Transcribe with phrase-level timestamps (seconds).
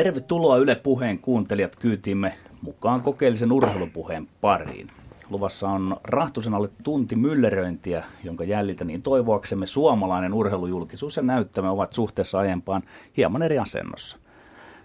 [0.00, 4.88] Tervetuloa Yle Puheen kuuntelijat kyytiimme mukaan kokeellisen urheilupuheen pariin.
[5.30, 11.92] Luvassa on rahtusen alle tunti mylleröintiä, jonka jäljiltä niin toivoaksemme suomalainen urheilujulkisuus ja näyttämä ovat
[11.92, 12.82] suhteessa aiempaan
[13.16, 14.16] hieman eri asennossa.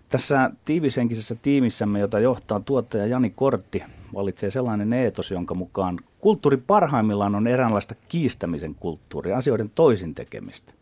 [0.09, 7.35] Tässä tiivishenkisessä tiimissämme, jota johtaa tuottaja Jani Kortti, valitsee sellainen eetos, jonka mukaan kulttuuri parhaimmillaan
[7.35, 10.73] on eräänlaista kiistämisen kulttuuria, asioiden toisin tekemistä.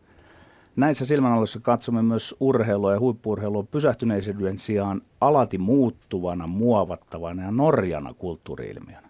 [0.76, 9.08] Näissä silmänaloissa katsomme myös urheilua ja huippurheilua pysähtyneisyyden sijaan alati muuttuvana, muovattavana ja norjana kulttuuriilmiönä.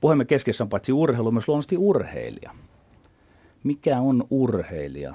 [0.00, 2.54] Puhemme keskiössä on paitsi urheilu, myös luonnollisesti urheilija.
[3.64, 5.14] Mikä on urheilija?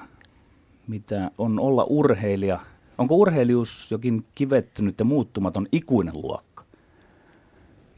[0.88, 2.60] Mitä on olla urheilija?
[2.98, 6.64] Onko urheilijuus jokin kivettynyt ja muuttumaton ikuinen luokka?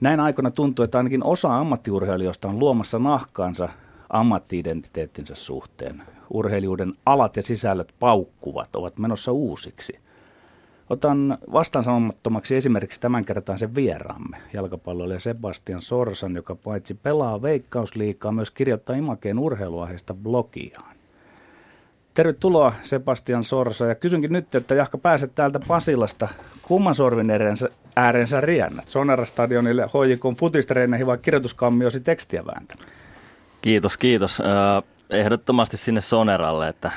[0.00, 3.68] Näin aikana tuntuu, että ainakin osa ammattiurheilijoista on luomassa nahkaansa
[4.10, 6.02] ammattiidentiteettinsä suhteen.
[6.30, 9.98] Urheilijuuden alat ja sisällöt paukkuvat, ovat menossa uusiksi.
[10.90, 19.38] Otan vastaansanomattomaksi esimerkiksi tämänkertaisen vieraamme, jalkapalloilija Sebastian Sorsan, joka paitsi pelaa veikkausliikaa, myös kirjoittaa Imakeen
[19.38, 20.96] urheiluaiheesta blogiaan.
[22.14, 26.28] Tervetuloa Sebastian Sorsa ja kysynkin nyt, että Jahka pääset täältä Pasilasta
[26.62, 27.30] kumman sorvin
[27.96, 28.88] äärensä riennät?
[28.88, 32.88] Sonara-stadionille, hoikon futistreeneihin vai kirjoituskammiosi tekstiä vääntämään?
[33.60, 34.42] Kiitos, kiitos.
[35.10, 36.90] Ehdottomasti sinne Soneralle, että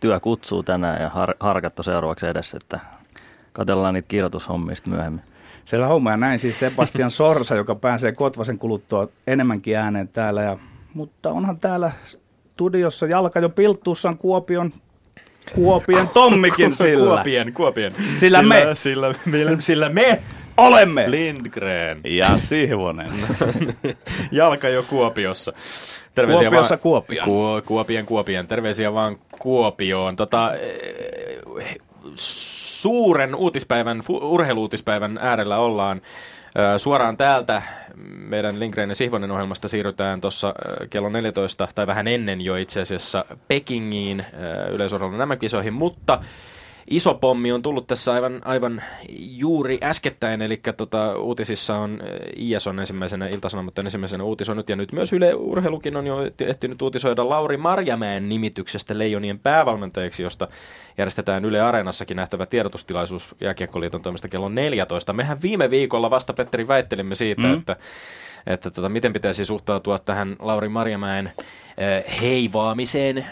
[0.00, 2.80] työ kutsuu tänään ja har- harkatto seuraavaksi edessä, että
[3.52, 5.22] katellaan niitä kirjoitushommia myöhemmin.
[5.64, 10.42] Siellä homma ja näin siis Sebastian Sorsa, joka pääsee Kotvasen kuluttua enemmänkin ääneen täällä.
[10.42, 10.58] Ja,
[10.94, 14.72] mutta onhan täällä studiossa jalka jo pilttuussaan Kuopion
[15.54, 17.14] Kuopien Tommikin sillä.
[17.14, 17.92] Kuopien, Kuopien.
[18.18, 18.66] Sillä me.
[18.74, 20.22] Sillä, sillä, sillä me.
[20.56, 21.10] Olemme.
[21.10, 22.00] Lindgren.
[22.04, 23.10] Ja Sihvonen.
[24.32, 25.52] Jalka jo Kuopiossa.
[26.14, 27.24] Terveisiä Kuopiossa vaan, Kuopioon.
[27.24, 28.46] Ku, Kuopien, Kuopien.
[28.46, 30.16] Terveisiä vaan Kuopioon.
[30.16, 31.78] Tota, eh,
[32.14, 36.00] suuren uutispäivän, urheiluutispäivän äärellä ollaan.
[36.76, 37.62] Suoraan täältä
[38.28, 40.54] meidän Lindgren ja Sihvonen ohjelmasta siirrytään tuossa
[40.90, 44.24] kello 14, tai vähän ennen jo itse asiassa Pekingiin
[44.72, 46.20] yleisurheilun nämä kisoihin, mutta
[46.90, 48.82] iso pommi on tullut tässä aivan, aivan
[49.18, 52.00] juuri äskettäin, eli tota, uutisissa on
[52.36, 57.28] IS on ensimmäisenä, iltasanomatta ensimmäisenä uutisoinut, ja nyt myös Yle Urheilukin on jo ehtinyt uutisoida
[57.28, 60.48] Lauri Marjamäen nimityksestä Leijonien päävalmentajaksi, josta
[60.98, 65.12] järjestetään Yle Areenassakin nähtävä tiedotustilaisuus Jääkiekkoliiton toimesta kello 14.
[65.12, 67.54] Mehän viime viikolla vasta, Petteri, väittelimme siitä, mm.
[67.54, 67.76] että
[68.46, 71.32] että tota, miten pitäisi suhtautua tähän Lauri Marjamäen
[72.20, 73.26] heivaamiseen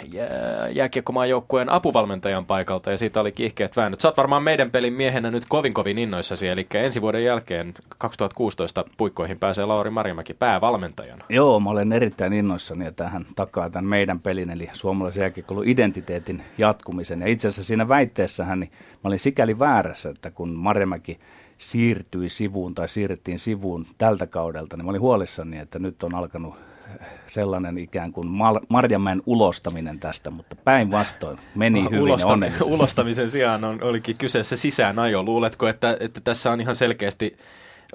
[0.72, 4.00] jääkiekkomaajoukkueen apuvalmentajan paikalta, ja siitä oli kiihkeät väännöt.
[4.00, 8.84] Sä oot varmaan meidän pelin miehenä nyt kovin kovin innoissasi, eli ensi vuoden jälkeen 2016
[8.96, 11.24] puikkoihin pääsee Lauri Marjamäki päävalmentajana.
[11.28, 16.42] Joo, mä olen erittäin innoissani, ja tähän takaa tämän meidän pelin, eli suomalaisen jääkiekkoilun identiteetin
[16.58, 17.20] jatkumisen.
[17.20, 21.18] Ja itse asiassa siinä väitteessähän niin mä olin sikäli väärässä, että kun Marjamäki
[21.58, 26.54] siirtyi sivuun tai siirrettiin sivuun tältä kaudelta, niin mä olin huolissani, että nyt on alkanut
[27.26, 28.28] sellainen ikään kuin
[28.68, 35.22] Marjamäen ulostaminen tästä, mutta päinvastoin meni hyvin Ulosta, Ulostamisen sijaan on, olikin kyseessä sisäänajo.
[35.22, 37.36] Luuletko, että, että tässä on ihan selkeästi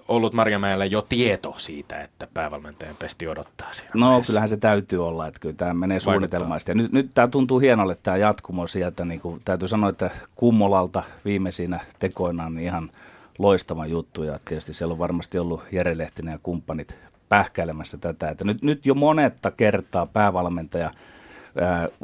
[0.08, 4.32] ollut Marjamäellä jo tieto siitä, että päävalmentajan pesti odottaa siinä No vaiheessa.
[4.32, 6.72] kyllähän se täytyy olla, että kyllä tämä menee suunnitelmaisesti.
[6.72, 11.04] Ja nyt, nyt tämä tuntuu hienolle tämä jatkumo sieltä, niin kuin täytyy sanoa, että Kummolalta
[11.26, 12.90] viimeisinä tekoinaan niin ihan–
[13.40, 16.96] loistava juttu ja tietysti siellä on varmasti ollut Jere Lehtinen ja kumppanit
[17.30, 20.92] pähkäilemässä tätä, että nyt, nyt jo monetta kertaa päävalmentaja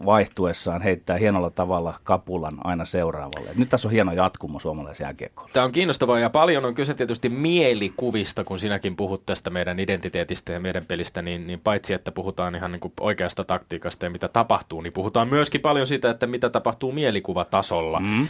[0.06, 3.50] vaihtuessaan heittää hienolla tavalla kapulan aina seuraavalle.
[3.56, 5.50] Nyt tässä on hieno jatkumo suomalaisen jääkiekkoon.
[5.54, 10.54] Tämä on kiinnostavaa ja paljon on kyse tietysti mielikuvista, kun sinäkin puhut tästä meidän identiteetistä
[10.54, 14.28] ja meidän pelistä, niin, niin paitsi että puhutaan ihan niin kuin oikeasta taktiikasta ja mitä
[14.28, 18.00] tapahtuu, niin puhutaan myöskin paljon siitä, että mitä tapahtuu mielikuvatasolla.
[18.00, 18.28] Mm.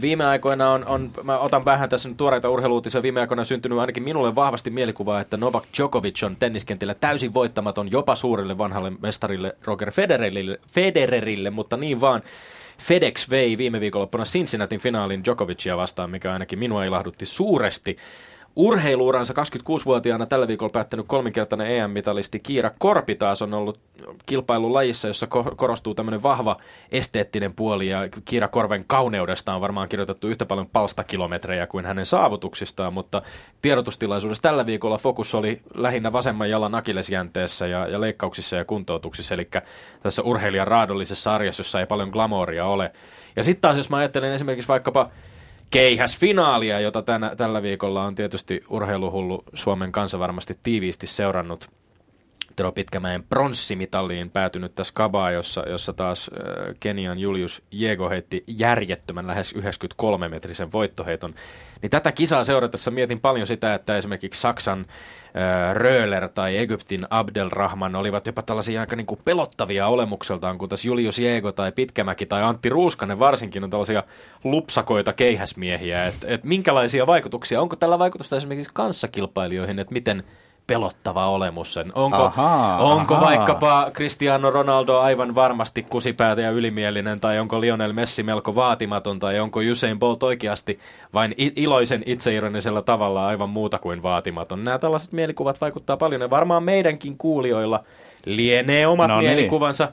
[0.00, 3.78] Viime aikoina on, on, mä otan vähän tässä nyt tuoreita urheiluutisia, viime aikoina on syntynyt
[3.78, 9.56] ainakin minulle vahvasti mielikuva, että Novak Djokovic on tenniskentillä täysin voittamaton jopa suurille vanhalle mestarille
[9.64, 12.22] Roger Federer Federerille, Federerille, mutta niin vaan
[12.78, 17.96] FedEx vei viime viikonloppuna Cincinnatin finaalin Djokovicia vastaan, mikä ainakin minua ilahdutti suuresti.
[18.56, 23.80] Urheiluuransa 26-vuotiaana tällä viikolla päättänyt kolminkertainen EM-mitalisti Kiira Korpi taas on ollut
[24.26, 26.56] kilpailulajissa, jossa korostuu tämmöinen vahva
[26.92, 32.92] esteettinen puoli ja Kiira Korven kauneudesta on varmaan kirjoitettu yhtä paljon palstakilometrejä kuin hänen saavutuksistaan,
[32.92, 33.22] mutta
[33.62, 39.48] tiedotustilaisuudessa tällä viikolla fokus oli lähinnä vasemman jalan akilesjänteessä ja, ja leikkauksissa ja kuntoutuksissa, eli
[40.02, 42.92] tässä urheilijan raadollisessa arjessa, jossa ei paljon glamouria ole.
[43.36, 45.10] Ja sitten taas, jos mä ajattelen esimerkiksi vaikkapa
[45.70, 51.70] keihäsfinaalia, jota tänä, tällä viikolla on tietysti urheiluhullu Suomen kanssa varmasti tiiviisti seurannut.
[52.58, 59.26] Tero Pitkämäen pronssimitaliin päätynyt tässä kabaa, jossa, jossa taas äh, Kenian Julius Jego heitti järjettömän
[59.26, 61.34] lähes 93-metrisen voittoheiton.
[61.82, 67.96] Niin tätä kisaa seuratessa mietin paljon sitä, että esimerkiksi Saksan äh, Röhler tai Egyptin Abdelrahman
[67.96, 72.42] olivat jopa tällaisia aika niin kuin pelottavia olemukseltaan, kun tässä Julius Jego tai Pitkämäki tai
[72.42, 74.02] Antti Ruuskanen varsinkin on tällaisia
[74.44, 76.06] lupsakoita keihäsmiehiä.
[76.06, 80.24] Että et minkälaisia vaikutuksia, onko tällä vaikutusta esimerkiksi kanssakilpailijoihin, että miten–
[80.68, 81.92] pelottava olemus sen.
[81.94, 83.26] Onko, Ahaa, onko ahaa.
[83.26, 89.40] vaikkapa Cristiano Ronaldo aivan varmasti kusipäätä ja ylimielinen, tai onko Lionel Messi melko vaatimaton, tai
[89.40, 90.78] onko Usain Bolt oikeasti
[91.14, 94.64] vain iloisen itseironisella tavalla aivan muuta kuin vaatimaton.
[94.64, 97.84] Nämä tällaiset mielikuvat vaikuttaa paljon, ja varmaan meidänkin kuulijoilla
[98.26, 99.30] lienee omat No no niin.
[99.30, 99.92] mielikuvansa.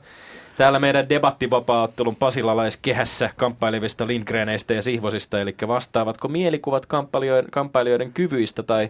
[0.58, 8.90] Täällä meidän debattivapaa-ottelun pasilalaiskehässä kamppailevista Lindgreneistä ja Sihvosista, eli vastaavatko mielikuvat kamppailijoiden, kamppailijoiden kyvyistä tai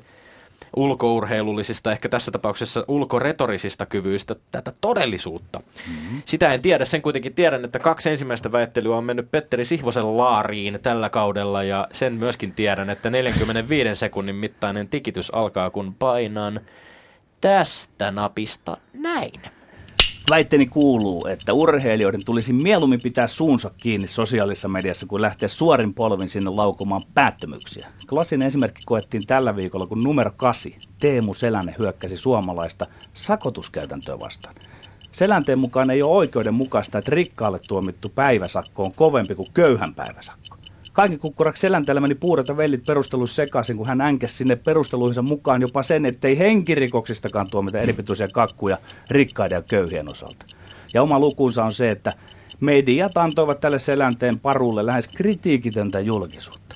[0.76, 5.60] ulkourheilullisista, ehkä tässä tapauksessa ulkoretorisista kyvyistä tätä todellisuutta.
[5.60, 6.22] Mm-hmm.
[6.26, 10.80] Sitä en tiedä, sen kuitenkin tiedän, että kaksi ensimmäistä väittelyä on mennyt Petteri Sihvosen laariin
[10.82, 16.62] tällä kaudella ja sen myöskin tiedän, että 45 sekunnin mittainen tikitys alkaa, kun painan
[17.42, 19.42] tästä napista näin.
[20.30, 26.30] Väitteeni kuuluu, että urheilijoiden tulisi mieluummin pitää suunsa kiinni sosiaalisessa mediassa, kuin lähteä suorin polvin
[26.30, 27.88] sinne laukomaan päättömyksiä.
[28.10, 34.56] Klassinen esimerkki koettiin tällä viikolla, kun numero 8, Teemu Selänne hyökkäsi suomalaista sakotuskäytäntöä vastaan.
[35.12, 40.58] Selänteen mukaan ei ole oikeudenmukaista, että rikkaalle tuomittu päiväsakko on kovempi kuin köyhän päiväsakko.
[40.96, 45.84] Kaiken kukkuraksi selänteellä meni puurata vellit perusteluissa sekaisin, kun hän änkäsi sinne perusteluihinsa mukaan jopa
[45.84, 48.78] sen, ettei henkirikoksistakaan tuomita eripituisia kakkuja
[49.12, 50.46] rikkaiden ja köyhien osalta.
[50.94, 52.14] Ja oma lukunsa on se, että
[52.60, 56.76] mediat antoivat tälle selänteen parulle lähes kritiikitöntä julkisuutta.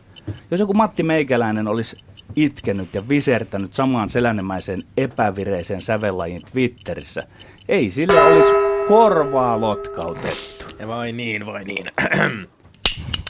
[0.52, 1.98] Jos joku Matti Meikäläinen olisi
[2.36, 7.22] itkenyt ja visertänyt samaan selännemäiseen epävireiseen sävellajiin Twitterissä,
[7.70, 8.52] ei sille olisi
[8.88, 10.66] korvaa lotkautettu.
[10.80, 11.86] Ja vai niin, vai niin.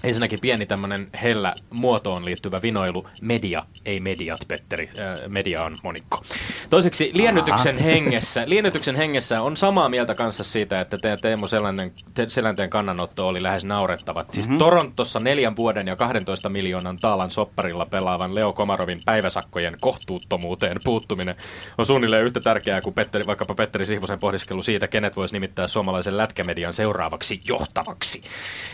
[0.03, 3.07] Ensinnäkin pieni tämmöinen hellä muotoon liittyvä vinoilu.
[3.21, 4.89] Media, ei mediat, Petteri.
[4.99, 6.21] Äh, media on monikko.
[6.69, 12.29] Toiseksi liennytyksen hengessä, liennytyksen hengessä on samaa mieltä kanssa siitä, että te, Teemu Selänteen, te,
[12.29, 14.25] Selänteen kannanotto oli lähes naurettava.
[14.31, 14.59] Siis mm-hmm.
[14.59, 21.35] Torontossa neljän vuoden ja 12 miljoonan taalan sopparilla pelaavan Leo Komarovin päiväsakkojen kohtuuttomuuteen puuttuminen
[21.77, 26.17] on suunnilleen yhtä tärkeää kuin Petteri, vaikkapa Petteri Sihvosen pohdiskelu siitä, kenet voisi nimittää suomalaisen
[26.17, 28.21] lätkämedian seuraavaksi johtavaksi.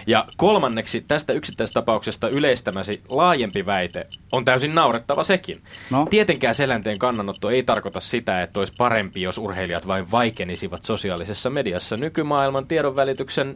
[0.08, 5.56] Ja kolmanneksi tästä yksittäistapauksesta yleistämäsi laajempi väite on täysin naurettava sekin.
[5.92, 6.08] No.
[6.10, 11.98] Tietenkään selänteen kannanotto ei tarkoita sitä, että olisi parempi, jos urheilijat vain vaikenisivat sosiaalisessa mediassa.
[11.98, 13.56] Nykymaailman tiedonvälityksen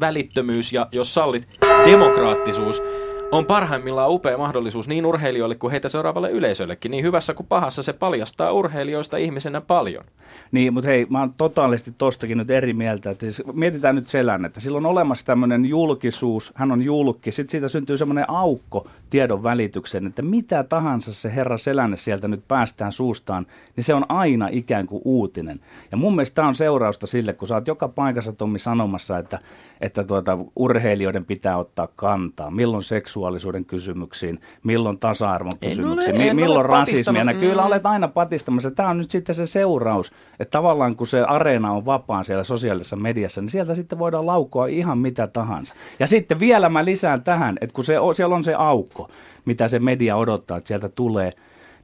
[0.00, 1.48] välittömyys ja, jos sallit,
[1.86, 2.82] demokraattisuus
[3.32, 6.90] on parhaimmillaan upea mahdollisuus niin urheilijoille kuin heitä seuraavalle yleisöllekin.
[6.90, 10.04] Niin hyvässä kuin pahassa se paljastaa urheilijoista ihmisenä paljon.
[10.52, 13.10] Niin, mutta hei, mä oon totaalisesti tostakin nyt eri mieltä.
[13.10, 17.50] Että siis mietitään nyt selän, että sillä on olemassa tämmöinen julkisuus, hän on julkki, sitten
[17.50, 22.92] siitä syntyy semmoinen aukko tiedon välitykseen, että mitä tahansa se herra selänne sieltä nyt päästään
[22.92, 25.60] suustaan, niin se on aina ikään kuin uutinen.
[25.90, 29.38] Ja mun mielestä tämä on seurausta sille, kun sä oot joka paikassa Tommi sanomassa, että,
[29.80, 32.84] että tuota, urheilijoiden pitää ottaa kantaa, milloin
[33.20, 37.24] seksuaalisuuden kysymyksiin, milloin tasa-arvon En kysymyksiin, ole- en milloin rasismia.
[37.24, 37.66] No kyllä Mm.
[37.66, 38.70] olet aina patistamassa.
[38.70, 42.96] Tämä on nyt sitten se seuraus, että tavallaan kun se areena on vapaan siellä sosiaalisessa
[42.96, 45.74] mediassa, niin sieltä sitten voidaan laukoa ihan mitä tahansa.
[45.98, 49.08] Ja sitten vielä mä lisään tähän, että kun se, siellä on se aukko,
[49.44, 51.32] mitä se media odottaa, että sieltä tulee,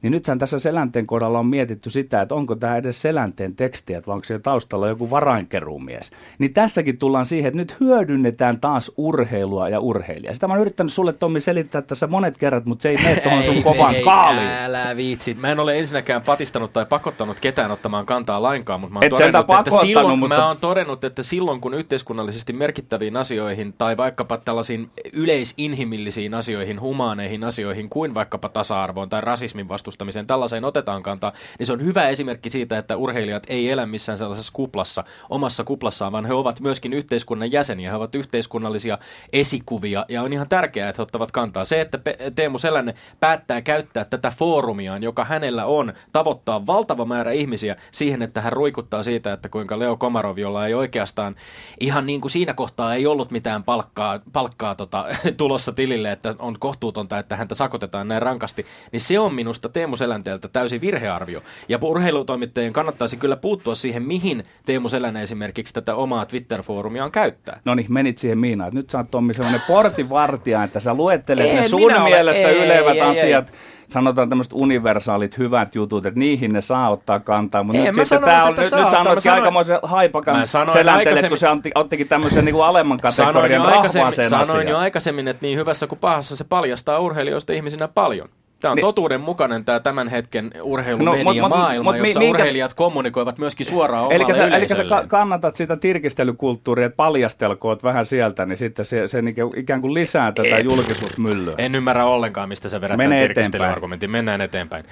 [0.07, 4.13] niin nythän tässä Selänteen kohdalla on mietitty sitä, että onko tämä edes Selänteen tekstiä, vai
[4.13, 6.11] onko siellä taustalla joku varainkeruumies.
[6.39, 10.33] Niin tässäkin tullaan siihen, että nyt hyödynnetään taas urheilua ja urheilijaa.
[10.33, 13.43] Sitä mä oon yrittänyt sulle Tommi selittää tässä monet kerrat, mutta se ei mene tuohon
[13.43, 14.47] sun kovaan kaaliin.
[14.47, 15.33] Älä viitsi.
[15.33, 19.09] Mä en ole ensinnäkään patistanut tai pakottanut ketään ottamaan kantaa lainkaan, mutta mä oon, Et
[19.09, 24.37] todennut, että silloin, mutta- mä oon todennut, että silloin kun yhteiskunnallisesti merkittäviin asioihin tai vaikkapa
[24.37, 31.67] tällaisiin yleisinhimillisiin asioihin, humaaneihin asioihin kuin vaikkapa tasa-arvoon tai rasismin vastustamiseen, tällaiseen otetaan kantaa, niin
[31.67, 36.25] se on hyvä esimerkki siitä, että urheilijat ei elä missään sellaisessa kuplassa, omassa kuplassaan, vaan
[36.25, 38.97] he ovat myöskin yhteiskunnan jäseniä, he ovat yhteiskunnallisia
[39.33, 41.65] esikuvia ja on ihan tärkeää, että he ottavat kantaa.
[41.65, 41.99] Se, että
[42.35, 48.41] Teemu Selänne päättää käyttää tätä foorumiaan, joka hänellä on, tavoittaa valtava määrä ihmisiä siihen, että
[48.41, 51.35] hän ruikuttaa siitä, että kuinka Leo Komarov, jolla ei oikeastaan
[51.79, 55.05] ihan niin kuin siinä kohtaa ei ollut mitään palkkaa, palkkaa tota,
[55.37, 59.95] tulossa tilille, että on kohtuutonta, että häntä sakotetaan näin rankasti, niin se on minusta Teemu
[59.95, 61.41] Selänteeltä täysin virhearvio.
[61.69, 67.59] Ja urheilutoimittajien kannattaisi kyllä puuttua siihen, mihin Teemu Selänne esimerkiksi tätä omaa Twitter-foorumiaan käyttää.
[67.65, 68.71] No niin, menit siihen Miinaan.
[68.73, 73.01] Nyt sä oot Tommi sellainen portinvartija, että sä luettelet ne sun mielestä Ei, ylevät ei,
[73.01, 73.53] ei, asiat.
[73.87, 77.63] Sanotaan tämmöiset universaalit hyvät jutut, että niihin ne saa ottaa kantaa.
[77.63, 81.37] Mutta nyt sitten tää on, että nyt, nyt annoitkin sanoin- aikamoisen haipakan sanoin selänteelle, kun
[81.37, 85.27] se anti, ottikin tämmöisen niin kuin alemman Sanoin kategorian jo, aikaisemmin, vahvaaseen sanoin jo aikaisemmin,
[85.27, 88.29] että niin hyvässä kuin pahassa se paljastaa urheilijoista ihmisinä paljon.
[88.59, 88.81] Tämä on Niin.
[88.81, 93.65] totuuden mukainen tämä tämän hetken No, urheilumedia mut- maailma, mut jossa minkä- urheilijat kommunikoivat myöskin
[93.65, 98.85] suoraan omalle Eli sä, eli sä kannatat sitä tirkistelykulttuuria, että paljastelkoot vähän sieltä, niin sitten
[98.85, 100.65] se, se niinku ikään kuin lisää tätä Et.
[100.65, 101.55] julkisuusmyllyä.
[101.57, 104.11] En ymmärrä ollenkaan, mistä se vedät Mene tirkistelyargumentin.
[104.11, 104.85] Mennään eteenpäin.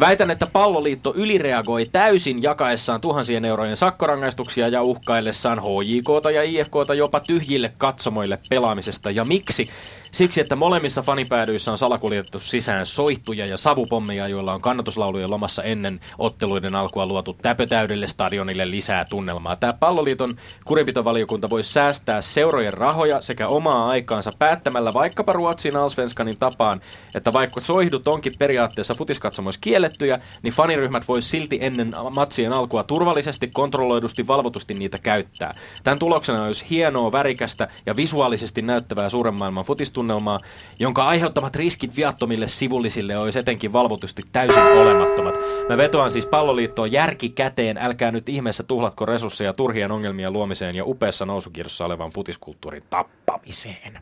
[0.00, 7.20] Väitän, että palloliitto ylireagoi täysin jakaessaan tuhansien eurojen sakkorangaistuksia ja uhkaillessaan HJKta ja IFKta jopa
[7.20, 9.10] tyhjille katsomoille pelaamisesta.
[9.10, 9.68] Ja miksi?
[10.12, 16.00] Siksi, että molemmissa fanipäädyissä on salakuljetettu sisään soihtuja ja savupommeja, joilla on kannatuslaulujen lomassa ennen
[16.18, 19.56] otteluiden alkua luotu täpötäydelle stadionille lisää tunnelmaa.
[19.56, 26.80] Tämä palloliiton kurinpitovaliokunta voi säästää seurojen rahoja sekä omaa aikaansa päättämällä vaikkapa Ruotsin Allsvenskanin tapaan,
[27.14, 33.48] että vaikka soihdut onkin periaatteessa futiskatsomoissa kiellettyjä, niin faniryhmät voi silti ennen matsien alkua turvallisesti,
[33.48, 35.54] kontrolloidusti, valvotusti niitä käyttää.
[35.82, 39.64] Tämän tuloksena olisi hienoa, värikästä ja visuaalisesti näyttävää suuren maailman
[40.00, 40.40] futistunnelmaa,
[40.78, 45.34] jonka aiheuttamat riskit viattomille sivullisille olisi etenkin valvotusti täysin olemattomat.
[45.68, 50.84] Mä vetoan siis palloliittoon järki käteen, älkää nyt ihmeessä tuhlatko resursseja turhien ongelmien luomiseen ja
[50.84, 54.00] upeassa nousukierrossa olevan futiskulttuurin tappamiseen.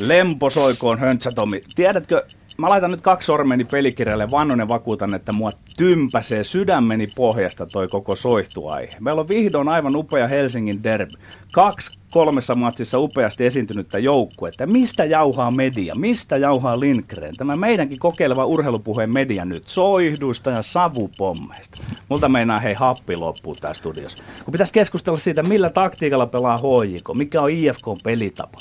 [0.00, 1.62] Lempo soikoon höntsätomi.
[1.74, 2.26] Tiedätkö,
[2.58, 7.88] mä laitan nyt kaksi sormeni pelikirjalle, vannon ja vakuutan, että mua tympäsee sydämeni pohjasta toi
[7.88, 8.96] koko soihtuaihe.
[9.00, 11.12] Meillä on vihdoin aivan upea Helsingin derby.
[11.52, 14.66] Kaksi kolmessa matsissa upeasti esiintynyttä joukkuetta.
[14.66, 15.94] Mistä jauhaa media?
[15.94, 17.36] Mistä jauhaa Lindgren?
[17.36, 21.82] Tämä meidänkin kokeileva urheilupuheen media nyt soihduista ja savupommeista.
[22.08, 24.24] Multa meinaa hei happi loppuu tää studiossa.
[24.44, 28.58] Kun pitäisi keskustella siitä, millä taktiikalla pelaa HJK, mikä on IFK pelitapa.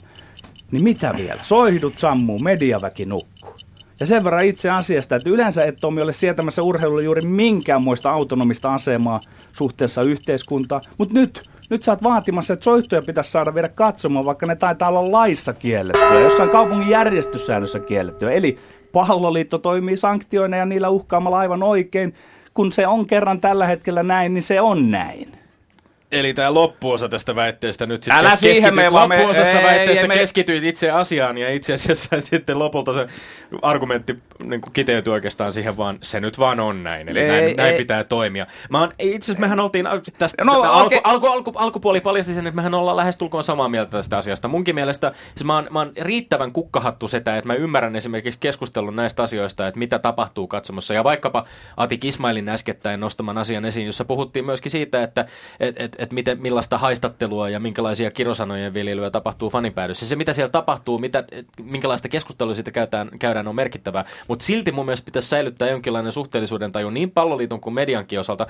[0.72, 1.44] Niin mitä vielä?
[1.44, 3.54] Soihdut sammuu, mediaväki nukkuu.
[4.02, 8.74] Ja sen verran itse asiasta, että yleensä et Tomi ole sietämässä urheilulle juuri minkäänmoista autonomista
[8.74, 9.20] asemaa
[9.54, 10.82] suhteessa yhteiskuntaan.
[10.98, 14.90] Mutta nyt, nyt sä oot vaatimassa, että soihtuja pitäisi saada viedä katsomaan, vaikka ne taitaa
[14.90, 18.32] olla laissa kiellettyä, jossain kaupungin järjestyssäännössä kiellettyä.
[18.32, 18.58] Eli
[18.92, 22.14] palloliitto toimii sanktioina ja niillä uhkaamalla aivan oikein.
[22.54, 25.41] Kun se on kerran tällä hetkellä näin, niin se on näin.
[26.12, 30.08] Eli tämä loppuosa tästä väitteestä nyt sitten Älä siihen vaan me- loppuosassa ei, väitteestä ei,
[30.08, 33.08] me- keskityit itse asiaan ja itse asiassa sitten lopulta se
[33.62, 37.58] argumentti niin kuin kiteytyi oikeastaan siihen vaan, se nyt vaan on näin, eli Ei, näin,
[37.58, 37.78] näin ei.
[37.78, 38.48] pitää toimia.
[38.70, 39.88] Mä oon, itse asiassa mehän oltiin
[40.18, 41.02] tästä, No, alku, okei.
[41.04, 44.48] alku, alku, alkupuoli paljasti sen, että mehän ollaan lähestulkoon samaa mieltä tästä asiasta.
[44.48, 48.96] Munkin mielestä siis mä, oon, mä oon riittävän kukkahattu setä, että mä ymmärrän esimerkiksi keskustelun
[48.96, 50.94] näistä asioista, että mitä tapahtuu katsomossa.
[50.94, 51.46] Ja vaikkapa
[51.78, 55.26] Atik Ismailin äskettäin nostaman asian esiin, jossa puhuttiin myöskin siitä, että
[55.60, 60.06] et, et, et miten, millaista haistattelua ja minkälaisia kirosanojen viljelyä tapahtuu fanipäädyssä.
[60.06, 61.24] Se, mitä siellä tapahtuu, mitä,
[61.64, 64.06] minkälaista keskustelua siitä käydään, käydään on merkittävää.
[64.28, 68.48] Mutta silti mun mielestä pitäisi säilyttää jonkinlainen suhteellisuuden taju niin palloliiton kuin mediankin osalta.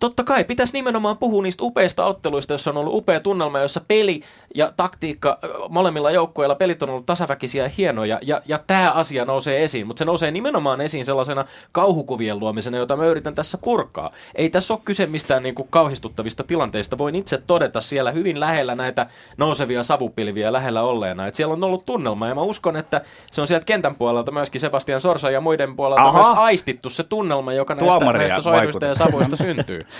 [0.00, 4.20] Totta kai pitäisi nimenomaan puhua niistä upeista otteluista, jossa on ollut upea tunnelma, jossa peli
[4.54, 8.18] ja taktiikka molemmilla joukkueilla pelit on ollut tasaväkisiä ja hienoja.
[8.22, 12.96] Ja, ja tämä asia nousee esiin, mutta se nousee nimenomaan esiin sellaisena kauhukuvien luomisena, jota
[12.96, 14.10] mä yritän tässä purkaa.
[14.34, 16.91] Ei tässä ole kyse mistään niin kuin kauhistuttavista tilanteista.
[16.98, 19.06] Voin itse todeta siellä hyvin lähellä näitä
[19.36, 23.00] nousevia savupilviä lähellä olleena, että siellä on ollut tunnelma ja mä uskon, että
[23.32, 26.18] se on sieltä kentän puolelta myöskin Sebastian Sorsa ja muiden puolelta Aha.
[26.18, 29.80] myös aistittu se tunnelma, joka näistä, Tuomaria näistä soihduista ja savuista syntyy.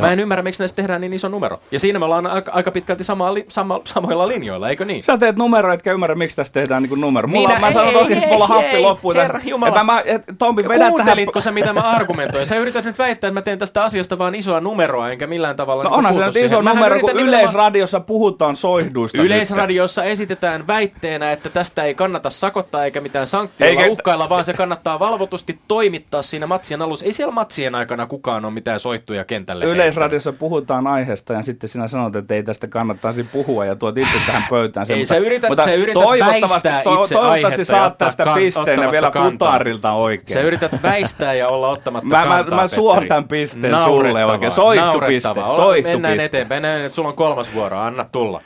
[0.00, 1.60] Mä en ymmärrä, miksi näistä tehdään niin iso numero.
[1.70, 5.02] Ja siinä me ollaan aika, aika pitkälti sama, li, sama, samoilla linjoilla, eikö niin?
[5.02, 7.28] Sä teet numero, etkä ymmärrä, miksi tästä tehdään niin numero.
[7.28, 9.50] Mulla, Minä- mä sanon ei, oikeasti, että mulla happi loppuu Herra tästä.
[9.50, 9.68] Jumala.
[9.68, 10.92] Että mä, et, Tommi, vedä tähän...
[10.92, 12.46] Kuuntelitko sä, mitä mä argumentoin?
[12.46, 15.82] Sä yrität nyt väittää, että mä teen tästä asiasta vaan isoa numeroa, enkä millään tavalla
[15.82, 19.18] No niinku onhan se nyt iso numero, kun nimenomaan- Yleisradiossa puhutaan soihduista.
[19.18, 19.26] nyt.
[19.26, 24.52] Yleisradiossa esitetään väitteenä, että tästä ei kannata sakottaa eikä mitään sanktioilla Eikä- uhkailla, vaan se
[24.52, 27.06] kannattaa valvotusti toimittaa siinä matsien alussa.
[27.06, 29.64] Ei siellä matsien aikana kukaan ole mitään soittuja kentälle.
[29.84, 34.16] Yleisradiossa puhutaan aiheesta ja sitten sinä sanot, että ei tästä kannattaisi puhua ja tuot itse
[34.26, 34.94] tähän pöytään sen.
[34.94, 38.90] Ei, mutta- sä yrität- mutta sä yrität toivottavasti, to, itse toivottavasti saat tästä kan- pisteen
[38.90, 39.48] vielä kantaa.
[39.52, 40.32] futarilta oikein.
[40.34, 43.08] Sä yrität väistää ja olla ottamatta Mä- mä- kantaa, mä suon Petteri.
[43.08, 44.52] tämän pisteen sulle oikein.
[44.76, 45.44] Naurettavaa.
[45.46, 45.92] Olla- soihtupiste.
[45.92, 46.62] Mennään eteenpäin.
[46.62, 47.78] Näin, että sulla on kolmas vuoro.
[47.78, 48.40] Anna tulla.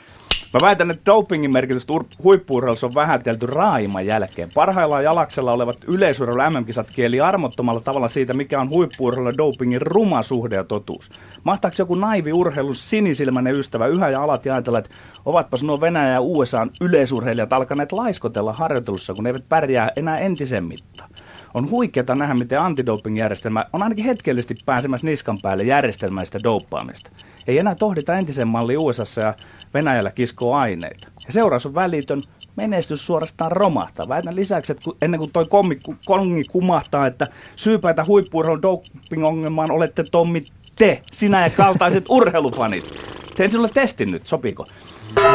[0.53, 4.49] Mä väitän, että dopingin merkitystä ur- huippuurheilussa on vähätelty raaimman jälkeen.
[4.55, 10.55] Parhaillaan jalaksella olevat yleisurheilu MM-kisat kieli armottomalla tavalla siitä, mikä on huippuurheilu dopingin ruma suhde
[10.55, 11.09] ja totuus.
[11.43, 14.89] Mahtaako joku naivi urheilun sinisilmäinen ystävä yhä ja alat ja ajatella, että
[15.25, 20.63] ovatpas nuo Venäjä ja USA yleisurheilijat alkaneet laiskotella harjoittelussa, kun ne eivät pärjää enää entisen
[20.63, 21.09] mittaan?
[21.53, 27.11] On huikeata nähdä, miten antidoping-järjestelmä on ainakin hetkellisesti pääsemässä niskan päälle järjestelmäistä douppaamista.
[27.47, 29.33] Ei enää tohdita entisen malli USAssa ja
[29.73, 31.07] Venäjällä kiskoo aineita.
[31.27, 32.21] Ja seuraus on välitön,
[32.55, 34.07] menestys suorastaan romahtaa.
[34.09, 40.41] Väitän lisäksi, että ennen kuin toi kommi, kongi kumahtaa, että syypäitä huippuurheilun doping-ongelmaan olette Tommi
[40.77, 42.99] te, sinä ja kaltaiset urheilufanit.
[43.35, 44.65] Teen sinulle testin nyt, sopiiko?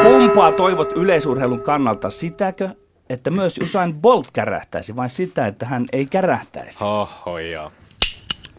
[0.03, 2.69] Kumpaa toivot yleisurheilun kannalta, sitäkö,
[3.09, 6.83] että myös Usain Bolt kärähtäisi, vai sitä, että hän ei kärähtäisi?
[6.83, 7.71] Oho, joo.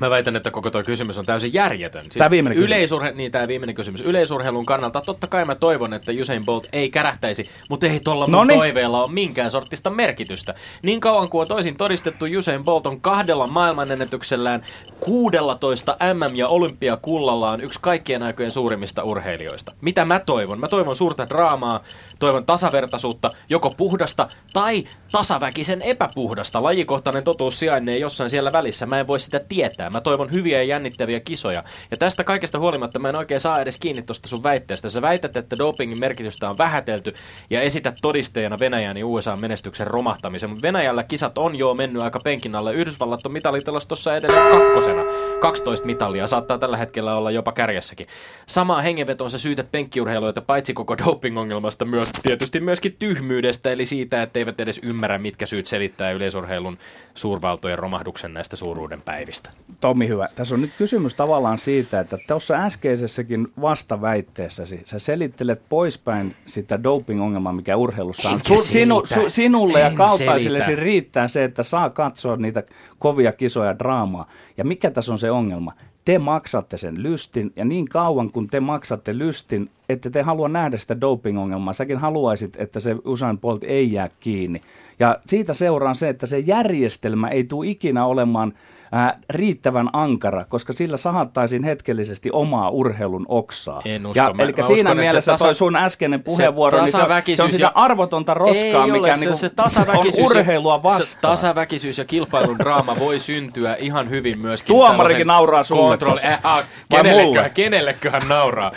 [0.01, 2.03] Mä väitän, että koko tuo kysymys on täysin järjetön.
[2.03, 2.77] Siis Tää viimeinen kysymys.
[2.91, 4.01] yleisurhe- Niin, tämä viimeinen kysymys.
[4.01, 8.49] Yleisurheilun kannalta totta kai mä toivon, että Usain Bolt ei kärähtäisi, mutta ei tuolla mun
[8.49, 10.55] toiveella ole minkään sortista merkitystä.
[10.83, 14.63] Niin kauan kuin on toisin todistettu, Usain Bolt on kahdella maailmanennätyksellään
[15.01, 19.73] 16 MM- ja olympiakullallaan yksi kaikkien aikojen suurimmista urheilijoista.
[19.81, 20.61] Mitä mä toivon?
[20.61, 21.83] Mä toivon suurta draamaa,
[22.19, 26.63] toivon tasavertaisuutta, joko puhdasta tai tasaväkisen epäpuhdasta.
[26.63, 28.87] Lajikohtainen totuus sijainnee jossain siellä välissä.
[28.87, 29.86] Mä en voi sitä tietää.
[29.91, 31.65] Mä toivon hyviä ja jännittäviä kisoja.
[31.91, 34.89] Ja tästä kaikesta huolimatta mä en oikein saa edes kiinni tuosta sun väitteestä.
[34.89, 37.13] Sä väität, että dopingin merkitystä on vähätelty
[37.51, 40.51] ja esität todisteena Venäjän ja USA menestyksen romahtamisen.
[40.51, 42.75] Mutta Venäjällä kisat on jo mennyt aika penkin alle.
[42.75, 45.03] Yhdysvallat on mitalitilastossa edelleen kakkosena.
[45.41, 48.07] 12 mitalia saattaa tällä hetkellä olla jopa kärjessäkin.
[48.47, 54.39] Samaa hengenvetoon sä syytät penkkiurheilijoita paitsi koko doping-ongelmasta myös tietysti myöskin tyhmyydestä, eli siitä, että
[54.39, 56.79] eivät edes ymmärrä, mitkä syyt selittää yleisurheilun
[57.15, 59.51] suurvaltojen romahduksen näistä suuruuden päivistä.
[59.81, 60.29] Tommi hyvä.
[60.35, 67.53] Tässä on nyt kysymys tavallaan siitä, että tuossa äskeisessäkin vastaväitteessäsi sä selittelet poispäin sitä doping-ongelmaa,
[67.53, 68.41] mikä urheilussa on.
[68.59, 70.83] Sinu, su, sinulle ja En kaltaisillesi selitä.
[70.83, 72.63] riittää se, että saa katsoa niitä
[72.99, 74.29] kovia kisoja draamaa.
[74.57, 75.73] Ja mikä tässä on se ongelma?
[76.05, 80.79] Te maksatte sen lystin, ja niin kauan kun te maksatte lystin, ette te halua nähdä
[80.79, 81.73] sitä doping-ongelmaa.
[81.73, 84.61] Säkin haluaisit, että se Usain Bolt ei jää kiinni.
[84.99, 88.53] Ja siitä seuraa se, että se järjestelmä ei tule ikinä olemaan
[88.97, 93.83] ää, riittävän ankara, koska sillä sahattaisiin hetkellisesti omaa urheilun oksaa.
[93.85, 94.25] En usko.
[94.25, 97.03] Ja, Mä- eli mä siinä uskon, se mielessä tasa- toi sun äskeinen puheenvuoro, niin se,
[97.03, 100.25] on- se on sitä ja- arvotonta roskaa, Ei mikä ole, se, niinku se tasaväkisyys, on
[100.37, 101.21] urheilua Se vastaan.
[101.33, 104.69] tasaväkisyys ja kilpailun draama voi syntyä ihan hyvin myöskin.
[104.69, 106.27] Tuomarikin nauraa sulle tossa.
[106.27, 108.73] Äh, Vai kenelleköhän, kenelleköhän nauraa?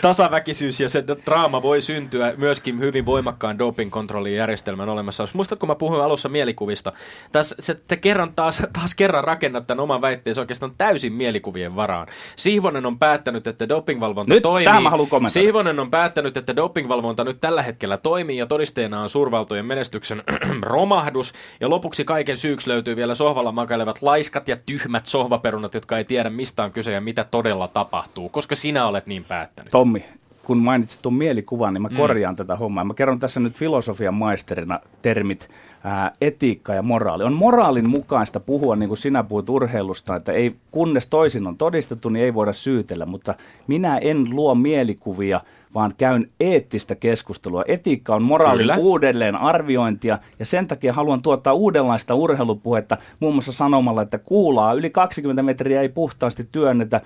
[0.00, 5.28] Tasaväkisyys ja se draama voi syntyä myöskin hyvin voimakkaan doping-kontrollin järjestelmän olemassa.
[5.34, 6.92] Muistatko, kun mä puhuin alussa mielikuvista?
[7.32, 12.06] Tässä se, te kerran taas, taas kerran rakennat tämän oman väitteensä oikeastaan täysin mielikuvien varaan.
[12.36, 14.64] Sihvonen on päättänyt, että dopingvalvonta Nyt toimii.
[14.64, 15.28] tähän mä.
[15.28, 20.22] Sihvonen on päättänyt, että dopingvalvonta nyt tällä hetkellä toimii ja todisteena on suurvaltojen menestyksen
[20.62, 21.32] romahdus.
[21.60, 26.30] Ja lopuksi kaiken syyksi löytyy vielä sohvalla makailevat laiskat ja tyhmät sohvaperunat, jotka ei tiedä
[26.30, 29.53] mistä on kyse ja mitä todella tapahtuu, koska sinä olet niin päättänyt.
[29.70, 30.04] Tommi,
[30.44, 32.84] kun mainitsit tuon mielikuvan, niin mä korjaan tätä hommaa.
[32.84, 35.48] Mä kerron tässä nyt filosofian maisterina termit
[35.84, 37.24] ää, etiikka ja moraali.
[37.24, 42.08] On moraalin mukaista puhua, niin kuin sinä puhut urheilusta, että ei, kunnes toisin on todistettu,
[42.08, 43.06] niin ei voida syytellä.
[43.06, 43.34] Mutta
[43.66, 45.40] minä en luo mielikuvia,
[45.74, 47.64] vaan käyn eettistä keskustelua.
[47.68, 48.76] Etiikka on moraalin Kyllä.
[48.76, 54.90] uudelleen arviointia, ja sen takia haluan tuottaa uudenlaista urheilupuhetta, muun muassa sanomalla, että kuulaa yli
[54.90, 57.00] 20 metriä ei puhtaasti työnnetä,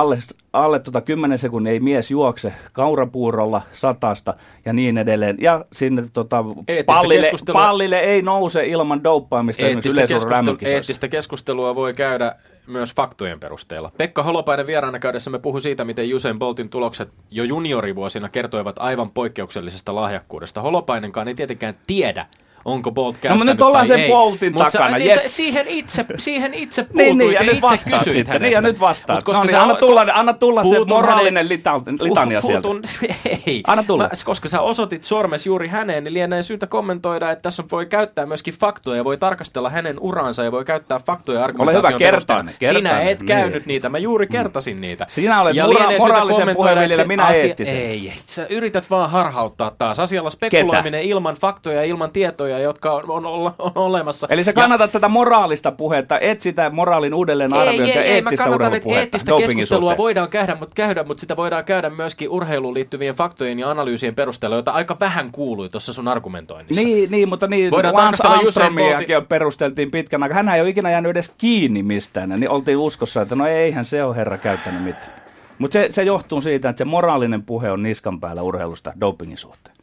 [0.00, 0.16] alle,
[0.52, 5.36] alle tota 10 sekunnin ei mies juokse kaurapuurolla satasta ja niin edelleen.
[5.40, 11.74] Ja sinne tota, Eettistä pallille, keskustelua- pallille ei nouse ilman douppaamista Eettistä, keskustelu, eettistä keskustelua
[11.74, 12.34] voi käydä
[12.66, 13.92] myös faktojen perusteella.
[13.98, 19.94] Pekka Holopainen vieraana käydessämme puhui siitä, miten Usain Boltin tulokset jo juniorivuosina kertoivat aivan poikkeuksellisesta
[19.94, 20.60] lahjakkuudesta.
[20.60, 22.26] Holopainenkaan ei tietenkään tiedä,
[22.66, 24.08] onko Bolt käyttänyt mutta nyt ollaan sen ei.
[24.08, 25.22] Boltin Mut sä- takana, niin yes.
[25.22, 28.26] sä siihen itse, siihen itse puutuit Niin, niin, ja ja nyt itse kysyit sitten.
[28.26, 28.38] hänestä.
[28.38, 29.24] Niin, ja nyt vastaat.
[29.24, 32.68] Koska No niin, sä- anna tulla- anna tulla se moraalinen hänen- lita- litania sieltä.
[32.68, 32.82] puutun-
[33.46, 33.62] Ei.
[33.66, 34.02] Anna tulla.
[34.02, 38.26] Mä, koska sä osoitit sormes juuri häneen, niin lienee syytä kommentoida, että tässä voi käyttää
[38.26, 42.42] myöskin faktoja, voi tarkastella hänen uransa ja voi käyttää faktoja argumentaation hyvä, kertaa perustana.
[42.42, 43.66] ne, kertaa Sinä et käynyt niin.
[43.66, 45.06] niitä, mä juuri kertasin niitä.
[45.08, 45.56] Sinä olet
[45.98, 47.76] moraalisen puheenviljelijä, minä eettisen.
[47.76, 50.00] Ei, ei, sä yrität vaan harhauttaa taas.
[50.00, 53.26] Asialla spekuloiminen ilman faktoja ja ilman tietoja, jotka on, on,
[53.58, 54.26] on, olemassa.
[54.30, 58.30] Eli sä kannatat tätä moraalista puhetta, et sitä moraalin uudelleen Ei, ei, arviointia, ei, mä
[58.30, 59.98] eettistä urheilupuhetta eettistä keskustelua suhteen.
[59.98, 64.56] voidaan käydä, mutta, käydä, mutta sitä voidaan käydä myöskin urheiluun liittyvien faktojen ja analyysien perusteella,
[64.56, 66.84] joita aika vähän kuului tuossa sun argumentoinnissa.
[66.84, 70.36] Niin, niin, mutta niin, Voidaan Lance Armstrongiakin perusteltiin pitkän aikaa.
[70.36, 72.28] Hän ei ole ikinä jäänyt edes kiinni mistään.
[72.28, 75.12] Niin oltiin uskossa, että no eihän se ole herra käyttänyt mitään.
[75.58, 79.76] Mutta se, se johtuu siitä, että se moraalinen puhe on niskan päällä urheilusta dopingin suhteen.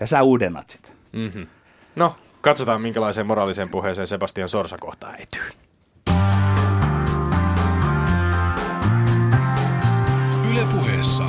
[0.00, 0.88] Ja sä uudennat sitä.
[1.12, 1.46] Mm-hmm.
[1.98, 5.50] No, katsotaan minkälaiseen moraaliseen puheeseen Sebastian Sorsa kohtaa etyy.
[10.50, 11.24] Yle puheessa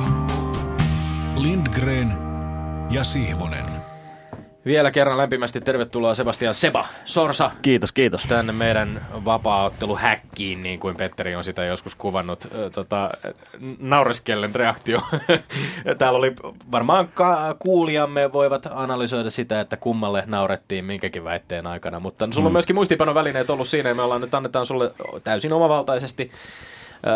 [1.36, 2.14] Lindgren
[2.90, 3.69] ja Sihvonen.
[4.64, 8.22] Vielä kerran lämpimästi tervetuloa Sebastian Seba Sorsa Kiitos, kiitos.
[8.22, 12.48] tänne meidän vapaa-otteluhäkkiin, niin kuin Petteri on sitä joskus kuvannut.
[12.74, 13.10] Tota,
[13.78, 15.00] naureskellen reaktio.
[15.98, 16.32] Täällä oli
[16.70, 22.52] varmaan ka- kuulijamme voivat analysoida sitä, että kummalle naurettiin minkäkin väitteen aikana, mutta sulla on
[22.52, 24.92] myöskin muistiinpanovälineet ollut siinä ja me ollaan nyt annetaan sulle
[25.24, 26.30] täysin omavaltaisesti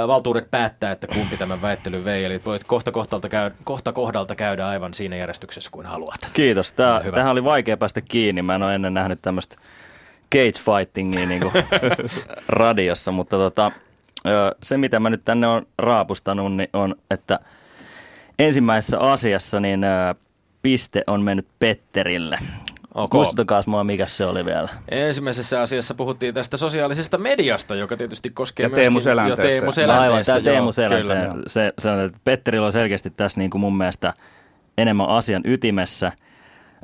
[0.06, 2.24] valtuudet päättää, että kumpi tämän väittelyn vei.
[2.24, 6.28] Eli voit kohta, kohtalta käydä, kohta kohdalta käydä aivan siinä järjestyksessä kuin haluat.
[6.32, 6.72] Kiitos.
[6.72, 7.16] Tää, Hyvä.
[7.16, 8.42] tähän oli vaikea päästä kiinni.
[8.42, 9.56] Mä en ole ennen nähnyt tämmöistä
[10.34, 11.42] cage fightingia niin
[12.48, 13.72] radiossa, mutta tota,
[14.62, 17.38] se mitä mä nyt tänne on raapustanut, niin on, että
[18.38, 19.80] ensimmäisessä asiassa niin
[20.62, 22.38] piste on mennyt Petterille.
[22.94, 23.12] Ok.
[23.12, 24.68] Muistuttakaa mua, mikä se oli vielä.
[24.88, 28.82] Ensimmäisessä asiassa puhuttiin tästä sosiaalisesta mediasta, joka tietysti koskee Ja myöskin...
[28.82, 29.42] Teemu Selänteestä.
[29.42, 30.72] Ja Teemu No Selänteestä, aivan, tämä Teemu.
[30.72, 31.42] Selänteen.
[31.46, 34.14] Se, se on, että Petterillä on selkeästi tässä niin kuin mun mielestä
[34.78, 36.12] enemmän asian ytimessä.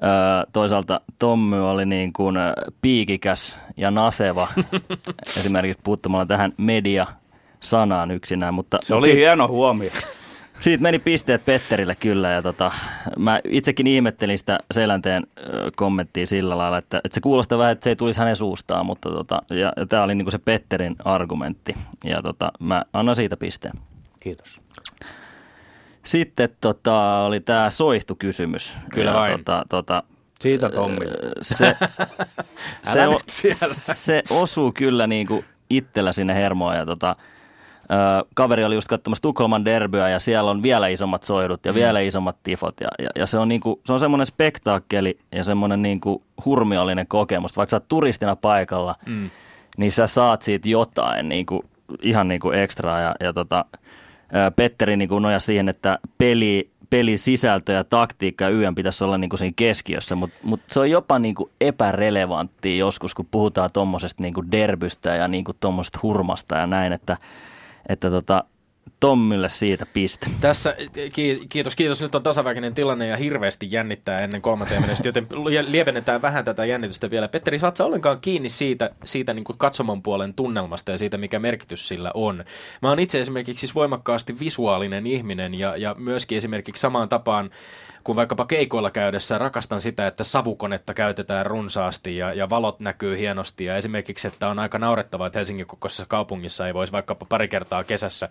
[0.03, 0.11] Öö,
[0.53, 2.37] toisaalta Tommy oli niin kuin
[2.83, 4.49] piikikäs ja naseva,
[5.39, 8.55] esimerkiksi puuttumalla tähän media-sanaan yksinään.
[8.55, 9.91] Mutta, Se oli hieno huomio.
[10.61, 12.73] Siitä meni pisteet Petterille kyllä ja tota,
[13.19, 15.27] mä itsekin ihmettelin sitä Selänteen
[15.77, 19.11] kommenttia sillä lailla, että, että se kuulostaa vähän, että se ei tulisi hänen suustaan, mutta
[19.11, 23.37] tota, ja, ja tämä oli niin kuin se Petterin argumentti ja tota, mä annan siitä
[23.37, 23.73] pisteen.
[24.21, 24.61] Kiitos.
[26.03, 28.77] Sitten tota, oli tämä soihtu-kysymys.
[28.93, 29.33] Kyllä ja, vain.
[29.33, 30.03] Tota, tota,
[30.41, 31.07] Siitä Tommi.
[31.43, 31.77] se,
[32.93, 33.75] se, o, siellä.
[33.75, 36.77] se osuu kyllä niin kuin itsellä sinne hermoon.
[36.77, 37.17] Ja tota,
[38.35, 41.77] kaveri oli just katsomassa Tukholman derbyä ja siellä on vielä isommat soidut ja mm.
[41.77, 42.75] vielä isommat tifot.
[42.81, 46.23] Ja, ja, ja se on, niin kuin, se on semmoinen spektaakkeli ja semmoinen niin kuin
[46.45, 47.57] hurmiollinen kokemus.
[47.57, 49.31] Vaikka sä oot turistina paikalla, mm.
[49.77, 51.63] niin sä saat siitä jotain niin kuin,
[52.03, 53.01] ihan niin kuin ekstraa.
[53.01, 53.65] Ja, ja tota,
[54.57, 59.19] Petteri niin kuin nojasi siihen, että peli, pelin sisältö ja taktiikka ja YM pitäisi olla
[59.19, 63.71] niin kuin siinä keskiössä, mutta mut se on jopa niin kuin epärelevanttia joskus, kun puhutaan
[63.73, 67.17] tuommoisesta niin derbystä ja niin kuin tuommoisesta hurmasta ja näin, että,
[67.89, 68.45] että tota,
[69.01, 70.27] Tommille siitä piste.
[70.41, 70.77] Tässä,
[71.13, 72.01] ki- kiitos, kiitos.
[72.03, 76.65] Nyt on tasaväkinen tilanne ja hirveästi jännittää ennen kolmanteen mennessä, joten lie- lievennetään vähän tätä
[76.65, 77.29] jännitystä vielä.
[77.29, 81.89] Petteri, saat sä ollenkaan kiinni siitä, siitä niin katsomon puolen tunnelmasta ja siitä, mikä merkitys
[81.89, 82.45] sillä on?
[82.83, 87.51] Mä oon itse esimerkiksi siis voimakkaasti visuaalinen ihminen ja, ja myöskin esimerkiksi samaan tapaan
[88.05, 93.65] kun vaikkapa keikoilla käydessä rakastan sitä, että savukonetta käytetään runsaasti ja, ja valot näkyy hienosti.
[93.65, 97.85] Ja esimerkiksi, että on aika naurettavaa, että Helsingin kokoisessa kaupungissa ei voisi vaikkapa pari kertaa
[97.85, 98.29] kesässä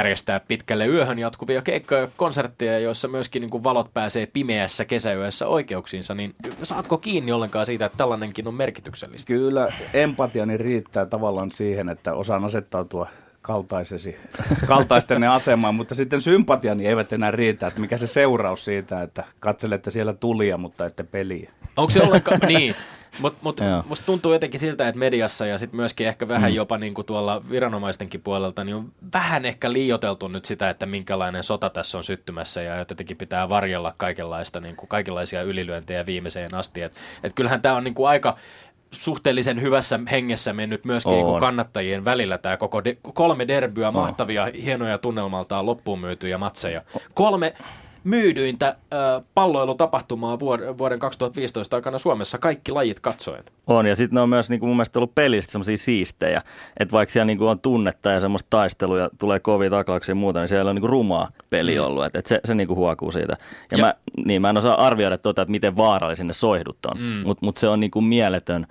[0.00, 5.46] järjestää pitkälle yöhön jatkuvia keikkoja ja konsertteja, joissa myöskin niin kuin valot pääsee pimeässä kesäyössä
[5.46, 6.14] oikeuksiinsa.
[6.14, 9.26] Niin saatko kiinni ollenkaan siitä, että tällainenkin on merkityksellistä?
[9.26, 13.08] Kyllä empatiani riittää tavallaan siihen, että osaan asettautua
[13.42, 14.16] kaltaisesi,
[14.66, 19.90] kaltaistenne asemaan, mutta sitten sympatiani eivät enää riitä, että mikä se seuraus siitä, että katselette
[19.90, 21.50] siellä tulia, mutta ette peliä.
[21.76, 22.74] Onko se ollenkaan, niin,
[23.18, 26.56] mutta mut, musta tuntuu jotenkin siltä, että mediassa ja sitten myöskin ehkä vähän mm.
[26.56, 31.44] jopa niin kuin tuolla viranomaistenkin puolelta, niin on vähän ehkä liioteltu nyt sitä, että minkälainen
[31.44, 36.82] sota tässä on syttymässä ja jotenkin pitää varjella kaikenlaista, niin kuin kaikenlaisia ylilyöntejä viimeiseen asti.
[36.82, 38.36] Et, et kyllähän tämä on niin kuin aika
[38.92, 44.98] suhteellisen hyvässä hengessä mennyt myöskin niin kannattajien välillä tämä koko de- kolme derbyä, mahtavia, hienoja
[44.98, 46.82] tunnelmaltaan loppuun myytyjä matseja.
[47.14, 47.54] Kolme
[48.04, 53.44] myydyintä äh, palloilutapahtumaa vuod- vuoden 2015 aikana Suomessa kaikki lajit katsoen.
[53.66, 56.42] On, ja sitten ne on myös niin kuin mun mielestä ollut pelistä semmoisia siistejä,
[56.80, 60.16] että vaikka siellä niin kuin on tunnetta ja semmoista taistelua ja tulee kovia taklauksia ja
[60.16, 61.84] muuta, niin siellä on niin kuin rumaa peli Mm.
[61.84, 63.36] ollut, että et se, se niin kuin huokuu siitä.
[63.72, 63.94] Ja, Ja- Mä,
[64.26, 67.22] niin, mä en osaa arvioida tuota, että miten vaarallisia ne soihdut on, mm.
[67.26, 68.66] mutta mut se on niin kuin mieletön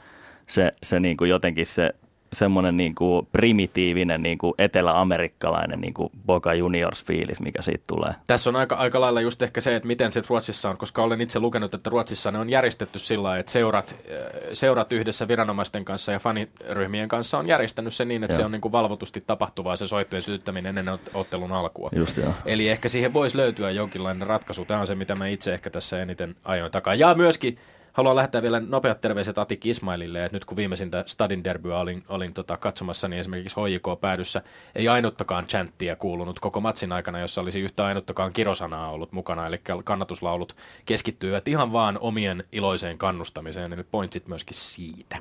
[0.47, 1.95] se, se niin kuin jotenkin se
[2.33, 8.11] semmoinen niin kuin primitiivinen niin kuin etelä-amerikkalainen niin kuin Boca Juniors-fiilis, mikä siitä tulee.
[8.27, 11.21] Tässä on aika, aika lailla just ehkä se, että miten se Ruotsissa on, koska olen
[11.21, 14.17] itse lukenut, että Ruotsissa ne on järjestetty sillä lailla, että seurat, äh,
[14.53, 18.37] seurat yhdessä viranomaisten kanssa ja faniryhmien kanssa on järjestänyt se niin, että Joo.
[18.37, 21.89] se on niin kuin valvotusti tapahtuvaa se soittojen sytyttäminen ennen ot- ottelun alkua.
[21.95, 22.33] Just joo.
[22.45, 24.65] Eli ehkä siihen voisi löytyä jonkinlainen ratkaisu.
[24.65, 26.95] Tämä on se, mitä mä itse ehkä tässä eniten ajoin takaa.
[26.95, 27.57] Ja myöskin
[27.99, 32.33] haluan lähettää vielä nopeat terveiset Ati Kismailille, että nyt kun viimeisintä Stadin derbyä olin, olin
[32.33, 34.41] tota katsomassa, niin esimerkiksi HJK päädyssä
[34.75, 39.61] ei ainuttakaan chanttia kuulunut koko matsin aikana, jossa olisi yhtä ainuttakaan kirosanaa ollut mukana, eli
[39.83, 45.17] kannatuslaulut keskittyivät ihan vaan omien iloiseen kannustamiseen, eli pointsit myöskin siitä.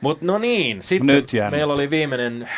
[0.00, 2.48] Mutta no niin, sitten meillä oli viimeinen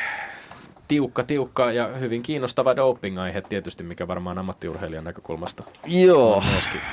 [0.92, 6.42] tiukka, tiukka ja hyvin kiinnostava doping-aihe tietysti, mikä varmaan ammattiurheilijan näkökulmasta Joo,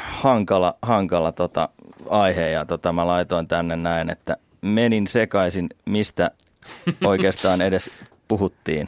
[0.10, 1.70] hankala, hankala tota
[2.10, 6.32] aihe ja tota, mä laitoin tänne näin, että menin sekaisin, mistä
[7.06, 7.92] oikeastaan edes
[8.28, 8.88] puhuttiin.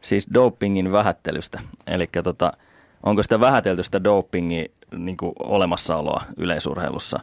[0.00, 1.60] Siis dopingin vähättelystä.
[1.86, 2.52] Eli tota,
[3.02, 7.20] onko sitä vähätelty sitä dopingin niin olemassaoloa yleisurheilussa.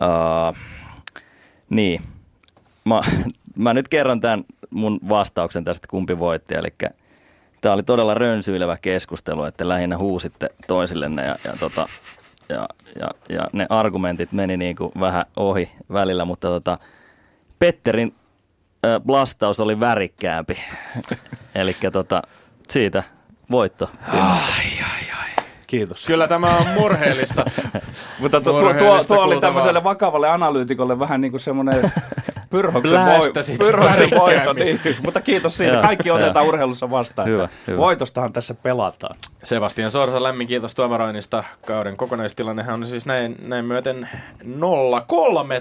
[0.00, 0.56] Uh,
[1.70, 2.02] niin,
[2.84, 3.00] mä,
[3.64, 6.54] mä nyt kerron tämän mun vastauksen tästä, kumpi voitti.
[6.54, 6.68] Eli
[7.60, 11.88] tämä oli todella rönsyilevä keskustelu, että lähinnä huusitte toisillenne ja, ja, tota,
[12.48, 12.68] ja,
[13.00, 16.78] ja, ja ne argumentit meni niin kuin vähän ohi välillä, mutta tota,
[17.58, 18.14] Petterin
[18.86, 20.58] äh, blastaus oli värikkäämpi.
[21.54, 22.22] Eli tota,
[22.68, 23.02] siitä
[23.50, 23.90] voitto.
[24.12, 25.44] Ai, ai, ai.
[25.66, 26.06] Kiitos.
[26.06, 27.44] Kyllä tämä on murheellista.
[28.20, 31.92] Mutta tuo, tuo, tuo, tuo oli tämmöiselle vakavalle analyytikolle vähän niin kuin semmoinen
[32.50, 34.52] pyrhoksen, voi, pyrhoksen voitto.
[34.52, 34.80] Niin.
[35.04, 35.72] Mutta kiitos siitä.
[35.72, 36.48] Joo, Kaikki otetaan joo.
[36.52, 37.28] urheilussa vastaan.
[37.28, 37.78] Hyvä, että hyvä.
[37.78, 39.16] Voitostahan tässä pelataan.
[39.42, 41.44] Sebastian Sorsa, lämmin kiitos tuomaroinnista.
[41.66, 44.08] Kauden kokonaistilannehan on siis näin, näin myöten
[44.44, 44.46] 0-3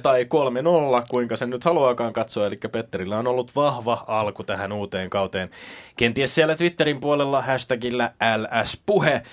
[0.01, 2.47] tai 3-0, kuinka sen nyt haluaakaan katsoa.
[2.47, 5.49] Eli Petterillä on ollut vahva alku tähän uuteen kauteen.
[5.95, 9.23] Kenties siellä Twitterin puolella hashtagillä LS-puhe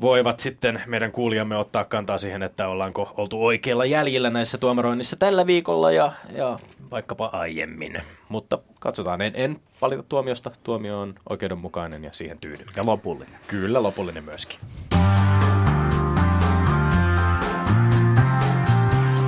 [0.00, 5.46] voivat sitten meidän kuulijamme ottaa kantaa siihen, että ollaanko oltu oikealla jäljellä näissä tuomaroinnissa tällä
[5.46, 6.58] viikolla ja, ja
[6.90, 8.02] vaikkapa aiemmin.
[8.28, 10.50] Mutta katsotaan, en, en valita tuomiosta.
[10.64, 12.72] Tuomio on oikeudenmukainen ja siihen tyydymme.
[12.76, 13.38] Ja lopullinen.
[13.46, 14.58] Kyllä, lopullinen myöskin.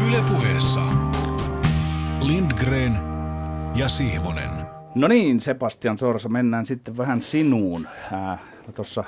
[0.09, 0.81] Ylepuheessa
[2.21, 2.99] Lindgren
[3.75, 4.51] ja Sihvonen.
[4.95, 7.89] No niin, Sebastian Sorsa, mennään sitten vähän sinuun.
[8.75, 9.05] Tuossa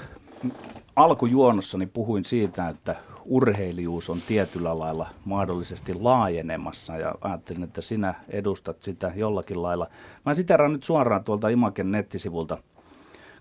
[0.96, 8.82] alkujuonossani puhuin siitä, että urheilijuus on tietyllä lailla mahdollisesti laajenemassa ja ajattelin, että sinä edustat
[8.82, 9.86] sitä jollakin lailla.
[10.26, 12.58] Mä siteraan nyt suoraan tuolta Imaken nettisivulta,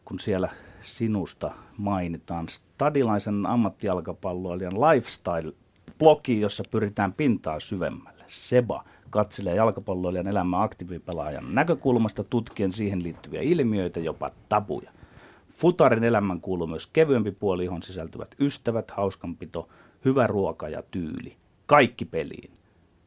[0.06, 0.50] kun siellä
[0.82, 8.24] sinusta mainitaan stadilaisen ammattijalkapalloilijan lifestyle-blogi, jossa pyritään pintaa syvemmälle.
[8.28, 14.92] Seba katselee jalkapalloilijan elämää aktiivipelaajan näkökulmasta tutkien siihen liittyviä ilmiöitä, jopa tabuja.
[15.62, 19.70] Futarin elämän kuuluu myös kevyempi puoli, johon sisältyvät ystävät, hauskanpito,
[20.06, 21.38] hyvä ruoka ja tyyli.
[21.66, 22.52] Kaikki peliin.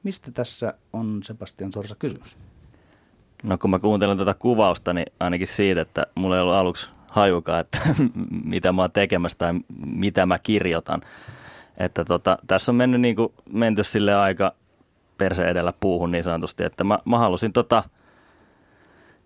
[0.03, 2.37] Mistä tässä on Sebastian Sorsa kysymys?
[3.43, 7.61] No kun mä kuuntelen tätä kuvausta, niin ainakin siitä, että mulla ei ollut aluksi hajukaan,
[7.61, 7.79] että
[8.51, 9.55] mitä mä oon tekemässä tai
[9.87, 11.01] mitä mä kirjoitan.
[11.77, 14.55] Että tota, tässä on mennyt niin kuin, menty sille aika
[15.19, 17.85] perse edellä puuhun niin sanotusti, että mä, mä halusin tota,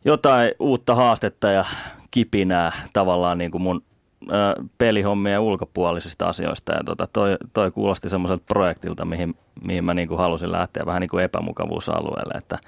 [0.05, 1.65] jotain uutta haastetta ja
[2.11, 3.83] kipinää tavallaan niin kuin mun
[4.23, 6.75] ö, pelihommien ulkopuolisista asioista.
[6.75, 11.01] Ja tota, toi, toi kuulosti semmoiselta projektilta, mihin, mihin mä niin kuin halusin lähteä vähän
[11.01, 12.35] niin kuin epämukavuusalueelle.
[12.39, 12.59] Että,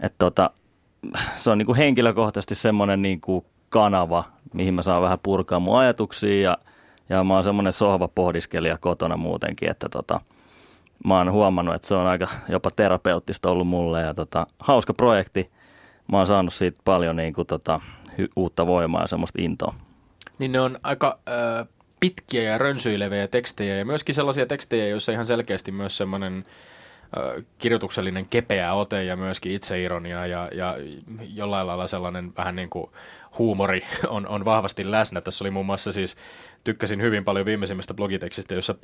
[0.00, 0.50] et tota,
[1.36, 5.78] se on niin kuin henkilökohtaisesti semmoinen niin kuin kanava, mihin mä saan vähän purkaa mun
[5.78, 6.58] ajatuksia ja,
[7.08, 10.20] ja mä oon semmoinen sohva pohdiskelija kotona muutenkin, että tota,
[11.04, 15.50] mä oon huomannut, että se on aika jopa terapeuttista ollut mulle ja tota, hauska projekti.
[16.12, 17.80] Mä oon saanut siitä paljon niin kuin, tota,
[18.36, 19.74] uutta voimaa ja semmoista intoa.
[20.38, 21.66] Niin ne on aika ö,
[22.00, 26.44] pitkiä ja rönsyileviä tekstejä ja myöskin sellaisia tekstejä, joissa ihan selkeästi myös semmoinen
[27.58, 30.76] kirjoituksellinen kepeä ote ja myöskin itseironia ja, ja
[31.34, 32.90] jollain lailla sellainen vähän niin kuin
[33.38, 35.20] huumori on, on vahvasti läsnä.
[35.20, 36.16] Tässä oli muun muassa siis,
[36.64, 38.74] tykkäsin hyvin paljon viimeisimmästä blogitekstistä, jossa,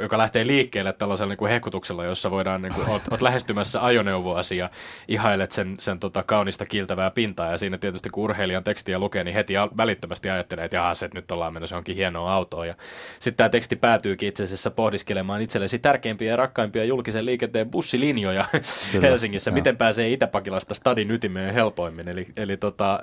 [0.00, 4.56] joka- lähtee liikkeelle tällaisella niin kuin hehkutuksella, jossa voidaan, niin kuin, oot, oot lähestymässä ajoneuvoasi
[4.56, 4.70] ja
[5.08, 7.50] ihailet sen, sen tota, kaunista kiiltävää pintaa.
[7.50, 11.06] Ja siinä tietysti kun urheilijan tekstiä lukee, niin heti al- välittömästi ajattelee, että jaha, se,
[11.06, 12.66] että nyt ollaan menossa johonkin hienoa autoa.
[12.66, 12.74] Ja
[13.20, 18.44] sitten tämä teksti päätyykin itse asiassa pohdiskelemaan itsellesi tärkeimpiä ja rakkaimpia julkisen liikenteen bussilinjoja
[18.92, 19.50] Kyllä, Helsingissä.
[19.50, 19.54] joo.
[19.54, 22.08] Miten pääsee Itäpakilasta stadin ytimeen helpoimmin?
[22.08, 23.00] Eli, eli tota,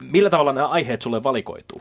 [0.00, 1.80] millä tavalla nämä aiheet sulle valikoituu?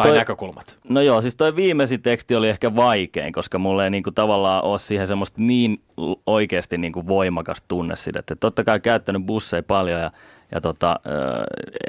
[0.00, 0.76] No, Tai toi- näkökulmat?
[0.88, 4.78] No joo, siis toi viimeisin teksti oli ehkä vaikein, koska mulla ei niinku tavallaan ole
[4.78, 5.82] siihen semmoista niin
[6.26, 8.18] oikeasti niinku voimakas tunne siitä.
[8.18, 10.10] Että totta kai käyttänyt busseja paljon ja,
[10.54, 10.96] ja tota,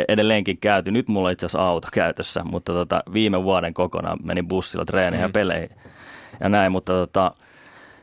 [0.08, 0.92] edelleenkin käyty.
[0.92, 5.26] Nyt mulla on itse asiassa auto käytössä, mutta tota, viime vuoden kokonaan menin bussilla treeneihin
[5.26, 5.30] Mm.
[5.30, 5.70] ja peleihin
[6.40, 6.72] ja näin.
[6.72, 7.32] Mutta tota,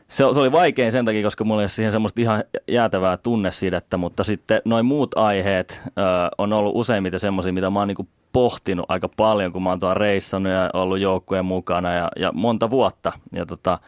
[0.09, 3.97] se, se oli vaikein sen takia, koska mulla ei ole siihen semmoista ihan jäätävää tunnesidettä,
[3.97, 5.91] mutta sitten noin muut aiheet ö,
[6.37, 9.93] on ollut useimmiten semmoisia, mitä mä oon niinku pohtinut aika paljon, kun mä oon tuolla
[9.93, 13.11] reissannut ja ollut joukkueen mukana ja, ja monta vuotta.
[13.33, 13.79] Ja, tota,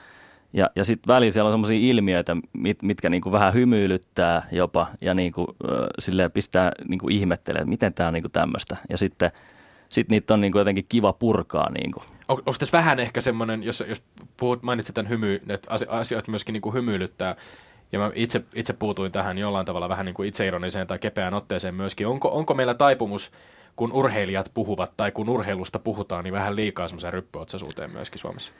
[0.54, 5.14] ja, ja sitten välillä siellä on semmoisia ilmiöitä, mit, mitkä niinku vähän hymyilyttää jopa ja
[5.14, 8.78] niinku, ö, silleen pistää niinku ihmettelemään, että miten tämä on niinku tämmöistä.
[8.90, 9.32] Ja sitten
[9.92, 11.70] sit niitä on niinku jotenkin kiva purkaa.
[11.72, 12.04] Niinku.
[12.28, 14.04] On, onko tässä vähän ehkä semmoinen, jos, jos
[14.38, 17.36] puhut, mainitsit tämän hymy, että asi- asiat myöskin niin kuin hymyilyttää,
[17.92, 21.76] ja mä itse, itse puutuin tähän jollain tavalla vähän niin kuin itseironiseen tai kepeään otteeseen
[21.76, 22.08] myöskin.
[22.08, 23.32] Onko, onko meillä taipumus,
[23.76, 28.54] kun urheilijat puhuvat tai kun urheilusta puhutaan, niin vähän liikaa semmoiseen ryppyotsaisuuteen myöskin Suomessa?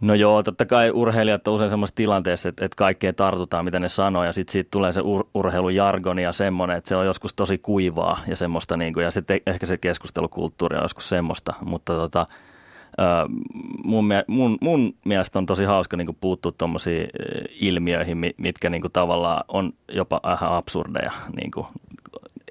[0.00, 3.88] No joo, totta kai urheilijat on usein semmoisessa tilanteessa, että, että kaikkeen tartutaan, mitä ne
[3.88, 7.58] sanoo, ja sitten siitä tulee se ur, urheilujargoni ja semmoinen, että se on joskus tosi
[7.58, 12.26] kuivaa ja semmoista, niin kuin, ja sitten ehkä se keskustelukulttuuri on joskus semmoista, mutta tota,
[13.84, 17.08] mun, mun, mun mielestä on tosi hauska niin puuttua tuommoisiin
[17.60, 21.12] ilmiöihin, mitkä niin kuin tavallaan on jopa vähän absurdeja.
[21.36, 21.66] Niin kuin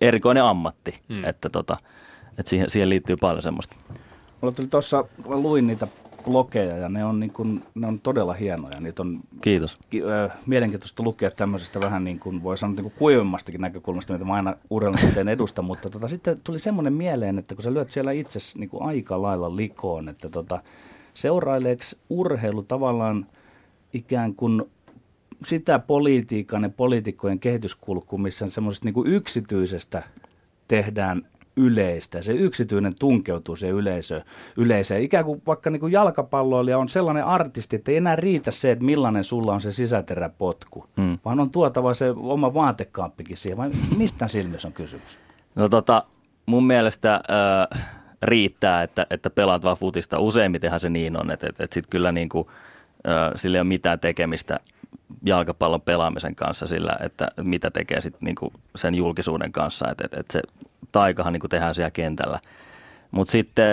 [0.02, 1.24] erikoinen ammatti, hmm.
[1.24, 1.78] että, tota,
[2.38, 3.76] että siihen, siihen liittyy paljon semmoista.
[4.42, 5.88] Mulla tuli tuossa, luin niitä
[6.26, 8.80] blogeja ja ne on, niin kuin, ne on todella hienoja.
[8.80, 9.78] Niitä on Kiitos.
[9.90, 14.26] Ki, ö, mielenkiintoista lukea tämmöisestä vähän niin kuin voi sanoa niin kuin kuivemmastakin näkökulmasta, mitä
[14.26, 18.12] mä aina urheilun edustan, mutta tota, sitten tuli semmoinen mieleen, että kun sä lyöt siellä
[18.12, 20.62] itse niin kuin aika lailla likoon, että tota,
[21.14, 23.26] seuraileeko urheilu tavallaan
[23.94, 24.64] ikään kuin
[25.46, 30.04] sitä politiikan ja poliitikkojen kehityskulku, missä semmoisesta niin yksityisestä
[30.68, 32.22] tehdään yleistä.
[32.22, 34.22] Se yksityinen tunkeutuu se yleisö,
[34.58, 35.02] yleisöön.
[35.02, 38.86] Ikään kuin vaikka niin kuin jalkapalloilija on sellainen artisti, että ei enää riitä se, että
[38.86, 41.20] millainen sulla on se sisäteräpotku, hmm.
[41.26, 43.58] vaan on tuotava se oma vaatekaappikin siihen.
[43.58, 45.18] Vai mistä silmissä on kysymys?
[45.56, 46.04] No tota,
[46.46, 47.16] mun mielestä
[47.72, 47.88] äh,
[48.22, 50.20] riittää, että, että pelaat vaan futista.
[50.20, 52.48] Useimmitenhan se niin on, että, että, että sitten kyllä niin kuin,
[53.08, 54.60] äh, sillä ei ole mitään tekemistä
[55.24, 60.34] jalkapallon pelaamisen kanssa sillä, että mitä tekee sit niinku sen julkisuuden kanssa, että, että, että
[60.34, 60.42] se
[60.96, 62.40] taikahan niinku tehdään siellä kentällä.
[63.12, 63.66] Mutta sitten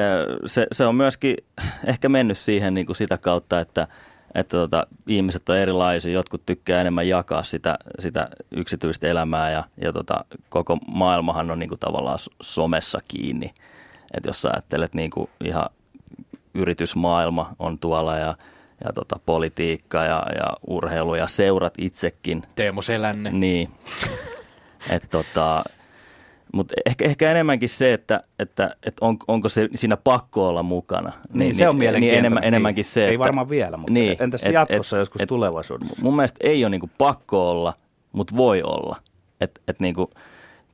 [0.47, 1.37] se, se on myöskin
[1.85, 3.87] ehkä mennyt siihen niinku sitä kautta, että,
[4.35, 6.13] että tota, ihmiset on erilaisia.
[6.13, 11.77] Jotkut tykkää enemmän jakaa sitä, sitä yksityistä elämää ja, ja tota, koko maailmahan on niinku
[11.77, 13.55] tavallaan somessa kiinni.
[14.15, 15.67] että jos sä ajattelet niinku ihan
[16.55, 18.35] yritysmaailma on tuolla ja–
[18.85, 22.43] ja tota, politiikka ja, ja urheilu ja seurat itsekin.
[22.55, 23.31] Teemu Selänne.
[23.31, 23.71] Niin.
[24.91, 25.65] Et tota,
[26.53, 31.13] mutta ehkä, ehkä enemmänkin se, että, että, että on, onko se siinä pakko olla mukana.
[31.29, 34.17] Niin, niin se on niin, niin enemmän, enemmänkin se, Ei että, varmaan vielä, mutta niin,
[34.21, 36.03] entäs et, jatkossa et, joskus et, tulevaisuudessa?
[36.03, 37.73] Mun mielestä ei ole niinku pakko olla,
[38.13, 38.97] mutta voi olla.
[39.41, 40.11] Et, et niinku,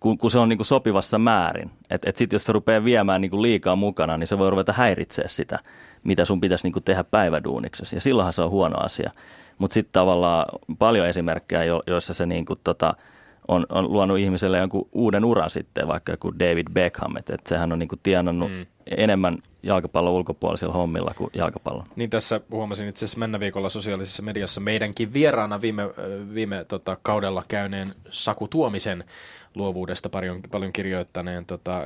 [0.00, 1.70] kun, kun se on niinku sopivassa määrin.
[1.90, 5.28] Että et sitten jos se rupeaa viemään niinku liikaa mukana, niin se voi ruveta häiritseä
[5.28, 5.58] sitä
[6.04, 7.96] mitä sun pitäisi niin kuin tehdä päiväduuniksesi.
[7.96, 9.10] Ja silloinhan se on huono asia.
[9.58, 10.46] Mutta sitten tavallaan
[10.78, 12.94] paljon esimerkkejä, jo, joissa se niin kuin tota,
[13.48, 17.72] on, on luonut ihmiselle jonkun uuden uran sitten, vaikka joku David Beckham, että et sehän
[17.72, 18.66] on niin kuin tienannut mm.
[18.86, 21.86] enemmän jalkapallon ulkopuolisilla hommilla kuin jalkapallon.
[21.96, 25.82] Niin tässä huomasin itse asiassa mennä viikolla sosiaalisessa mediassa meidänkin vieraana viime,
[26.34, 29.04] viime tota, kaudella käyneen Saku Tuomisen
[29.58, 31.82] luovuudesta paljon, paljon kirjoittaneen tota,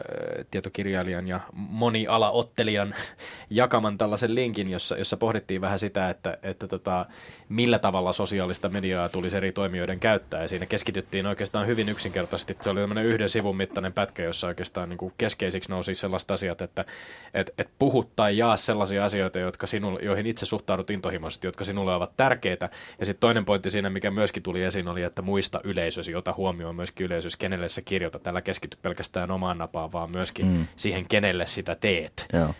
[0.51, 2.95] tietokirjailijan ja monialaottelijan
[3.51, 7.07] jakaman tällaisen linkin, jossa, jossa pohdittiin vähän sitä, että, että tota,
[7.49, 10.43] millä tavalla sosiaalista mediaa tulisi eri toimijoiden käyttää.
[10.43, 12.57] Ja siinä keskityttiin oikeastaan hyvin yksinkertaisesti.
[12.61, 16.61] Se oli tämmöinen yhden sivun mittainen pätkä, jossa oikeastaan niin kuin keskeisiksi nousi sellaiset asiat,
[16.61, 16.85] että
[17.35, 21.95] et, et puhut tai jaa sellaisia asioita, jotka sinulle, joihin itse suhtaudut intohimoisesti, jotka sinulle
[21.95, 22.69] ovat tärkeitä.
[22.99, 26.77] Ja sitten toinen pointti siinä, mikä myöskin tuli esiin, oli, että muista yleisösi, ota huomioon
[26.77, 28.23] myöskin yleisösi, kenelle sä kirjoitat.
[28.23, 30.67] Tällä keskity pelkästään omaan napaan, vaan myöskin mm.
[30.77, 32.27] siihen, kenelle sitä teet.
[32.33, 32.55] Joo.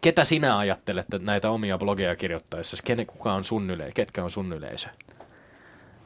[0.00, 2.76] Ketä sinä ajattelet että näitä omia blogeja kirjoittaessa?
[2.84, 3.92] Kene, kuka on sun yleisö?
[3.94, 4.88] Ketkä on sun yleisö?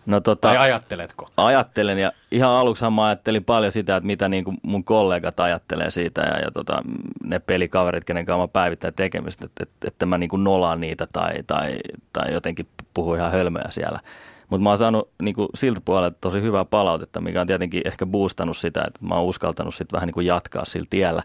[0.06, 1.30] No, tota, tai ajatteletko?
[1.36, 5.90] Ajattelen ja ihan aluksi mä ajattelin paljon sitä, että mitä niin kuin mun kollegat ajattelee
[5.90, 6.82] siitä ja, ja tota,
[7.24, 11.06] ne pelikaverit, kenen kanssa mä päivittäin tekemistä, että, että, että mä niin kuin nolaan niitä
[11.12, 11.78] tai, tai,
[12.12, 14.00] tai jotenkin puhun ihan hölmöjä siellä.
[14.48, 18.06] Mutta mä oon saanut niin kuin siltä puolelta tosi hyvää palautetta, mikä on tietenkin ehkä
[18.06, 21.22] boostannut sitä, että mä oon uskaltanut sitten vähän niin kuin jatkaa sillä tiellä.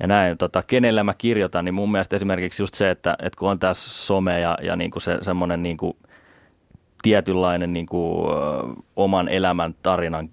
[0.00, 3.50] Ja näin, tota, kenellä mä kirjoitan, niin mun mielestä esimerkiksi just se, että, että kun
[3.50, 5.96] on tässä some ja, ja niin kuin se semmoinen niin kuin
[7.02, 8.28] tietynlainen niin kuin,
[8.96, 10.30] oman elämän tarinan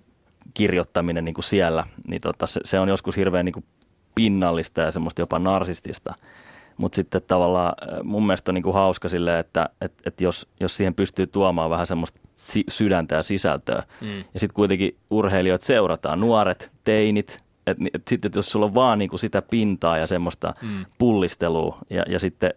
[0.53, 3.65] kirjoittaminen niin kuin siellä, niin tota, se, se on joskus hirveän niin kuin
[4.15, 6.13] pinnallista ja semmoista jopa narsistista.
[6.77, 7.73] Mutta sitten tavallaan
[8.03, 11.69] mun mielestä on niin kuin hauska silleen, että et, et jos, jos siihen pystyy tuomaan
[11.69, 13.83] vähän semmoista si- sydäntä ja sisältöä.
[14.01, 14.17] Mm.
[14.17, 17.43] Ja sitten kuitenkin urheilijoita seurataan, nuoret, teinit.
[17.67, 20.85] Että et sitten jos sulla on vaan niin kuin sitä pintaa ja semmoista mm.
[20.97, 22.53] pullistelua ja, ja sitten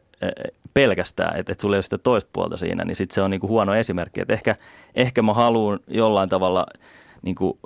[0.79, 3.41] pelkästään, että, että sulla ei ole sitä toista puolta siinä, niin sitten se on niin
[3.41, 4.21] kuin huono esimerkki.
[4.21, 4.57] Että ehkä,
[4.95, 6.67] ehkä mä haluan jollain tavalla–
[7.22, 7.59] niin kuin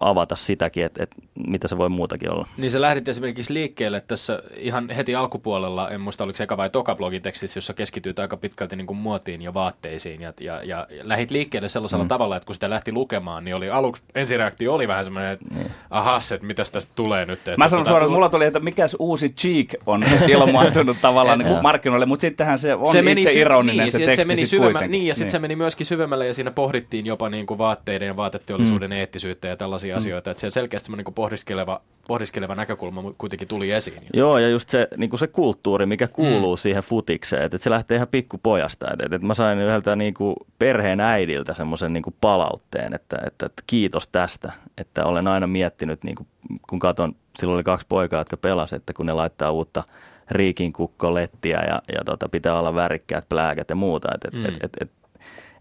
[0.00, 1.16] avata sitäkin, että, että
[1.48, 2.46] mitä se voi muutakin olla.
[2.56, 6.70] Niin sä lähdit esimerkiksi liikkeelle tässä ihan heti alkupuolella, en muista oliko se eka vai
[6.70, 11.30] toka blogitekstissä, jossa keskityt aika pitkälti niin kuin muotiin ja vaatteisiin ja, ja, ja lähit
[11.30, 12.08] liikkeelle sellaisella mm.
[12.08, 15.64] tavalla, että kun sitä lähti lukemaan, niin oli aluksi, ensireaktio oli vähän semmoinen, että mm.
[15.90, 17.38] ahas, että mitäs tästä tulee nyt.
[17.38, 21.38] Että Mä sanon tuota, suoraan, että mulla tuli, että mikäs uusi cheek on ilmaantunut tavallaan
[21.38, 24.24] niin kuin markkinoille, mutta sittenhän se on se meni itse ironinen niin, se, teksti se
[24.24, 25.32] meni syvemmälle, Niin, ja sitten niin.
[25.32, 29.48] se meni myöskin syvemmälle ja siinä pohdittiin jopa niin kuin vaatteiden ja vaateteollisuuden mm eettisyyttä
[29.48, 29.98] ja tällaisia mm.
[29.98, 30.30] asioita.
[30.30, 33.96] Että siellä selkeästi semmoinen niin pohdiskeleva, pohdiskeleva näkökulma kuitenkin tuli esiin.
[34.14, 36.58] Joo, ja just se, niin kuin se kulttuuri, mikä kuuluu mm.
[36.58, 38.86] siihen futikseen, että, että se lähtee ihan pikkupojasta.
[38.92, 43.62] Että, että mä sain yhdeltä niin kuin perheen äidiltä semmoisen niin palautteen, että, että, että
[43.66, 46.26] kiitos tästä, että olen aina miettinyt, niin kuin,
[46.68, 49.84] kun katson, silloin oli kaksi poikaa, jotka pelasivat, että kun ne laittaa uutta
[50.30, 54.08] riikin kukkolettiä ja, ja tota, pitää olla värikkäät plääkät ja muuta.
[54.14, 54.44] Et, et, Mm.
[54.44, 54.90] et, et, et,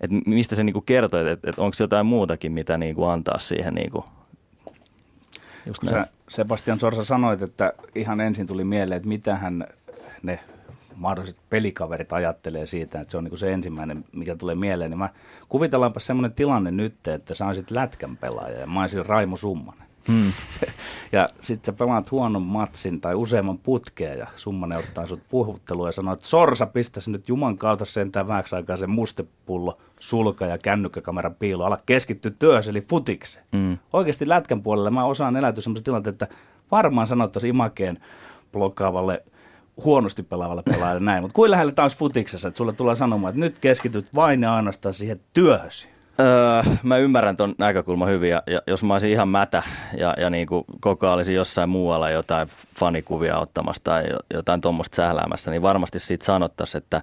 [0.01, 3.75] et mistä se niinku kertoo, että et, et onko jotain muutakin, mitä niinku antaa siihen
[3.75, 4.05] niinku,
[5.65, 9.67] just Kun sä Sebastian Sorsa sanoit, että ihan ensin tuli mieleen, että mitähän
[10.23, 10.39] ne
[10.95, 15.09] mahdolliset pelikaverit ajattelee siitä, että se on niin se ensimmäinen, mikä tulee mieleen, niin mä
[15.49, 19.86] kuvitellaanpa semmoinen tilanne nyt, että sä olisit lätkän pelaaja ja mä olisin Raimo Summanen.
[20.07, 20.31] Hmm.
[21.11, 25.91] Ja sitten sä pelaat huonon matsin tai useamman putkeen ja Summanen ottaa sut puhuttelua ja
[25.91, 31.35] sanoo, että Sorsa pistäisi nyt Juman kautta sentään vähäksi aikaa se mustepullo, sulka ja kännykkäkameran
[31.35, 33.45] piilo, ala keskittyä työhön eli futikseen.
[33.51, 33.77] Mm.
[33.93, 36.27] Oikeasti lätkän puolella mä osaan eläytyä sellaisen tilanteen, että
[36.71, 37.97] varmaan sanottaisiin Imakeen
[38.51, 39.23] blokkaavalle
[39.83, 43.59] huonosti pelaavalle pelaajalle näin, mutta kuin lähellä taas futiksessa, että sulle tulee sanomaan, että nyt
[43.59, 45.96] keskityt vain ja ainoastaan siihen työhösi.
[46.19, 49.63] Öö, mä ymmärrän ton näkökulman hyvin ja, ja jos mä olisin ihan mätä
[49.97, 52.47] ja, ja niin kuin koko olisin jossain muualla jotain
[52.79, 56.97] fanikuvia ottamassa tai jo- jotain tuommoista sähläämässä, niin varmasti siitä sanottaisiin, että,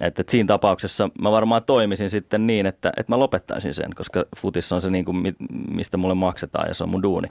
[0.00, 4.24] että, että siinä tapauksessa mä varmaan toimisin sitten niin, että, että mä lopettaisin sen, koska
[4.36, 5.36] futissa on se, niin kuin, mi-
[5.70, 7.28] mistä mulle maksetaan ja se on mun duuni.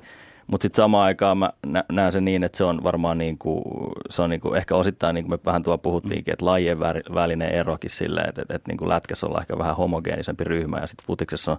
[0.48, 3.64] Mutta sitten samaan aikaan mä nä- näen sen niin, että se on varmaan niin kuin,
[4.10, 6.80] se on niin kuin ehkä osittain, niin kuin me vähän tuolla puhuttiinkin, että lajien
[7.14, 10.88] välinen erokin silleen, että, että, että niin kuin lätkässä ollaan ehkä vähän homogeenisempi ryhmä ja
[10.88, 11.58] sitten futiksessa on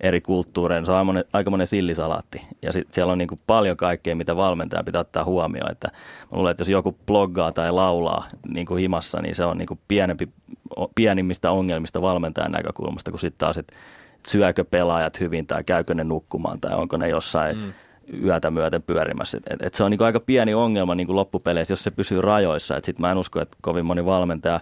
[0.00, 2.42] eri kulttuureja, se on aikamoinen, aikamoinen sillisalaatti.
[2.62, 5.72] Ja sitten siellä on niin kuin paljon kaikkea, mitä valmentaja pitää ottaa huomioon.
[5.72, 9.58] Että mä luulen, että jos joku bloggaa tai laulaa niin kuin himassa, niin se on
[9.58, 10.28] niin kuin pienempi,
[10.94, 13.74] pienimmistä ongelmista valmentajan näkökulmasta, kuin sitten taas, että
[14.28, 17.72] syökö pelaajat hyvin tai käykö ne nukkumaan tai onko ne jossain mm.
[18.24, 19.38] Yötä myöten pyörimässä.
[19.50, 22.74] Et, et, se on niinku aika pieni ongelma niinku loppupeleissä, jos se pysyy rajoissa.
[22.74, 24.60] Sitten mä en usko, että kovin moni valmentaja,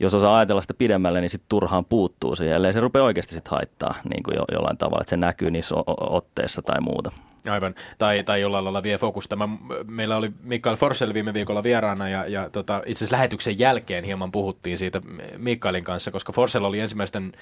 [0.00, 3.48] jos osaa ajatella sitä pidemmälle, niin sitten turhaan puuttuu siihen, ellei se rupeaa oikeasti sit
[3.48, 7.12] haittaa niin kuin jo, jollain tavalla, että se näkyy niissä otteissa tai muuta.
[7.50, 7.74] Aivan.
[7.98, 9.36] Tai, tai jollain lailla vie fokusta.
[9.36, 9.48] Mä,
[9.86, 14.32] meillä oli Mikael Forsell viime viikolla vieraana ja, ja tota, itse asiassa lähetyksen jälkeen hieman
[14.32, 15.00] puhuttiin siitä
[15.36, 17.32] Mikaelin kanssa, koska Forsell oli ensimmäisten,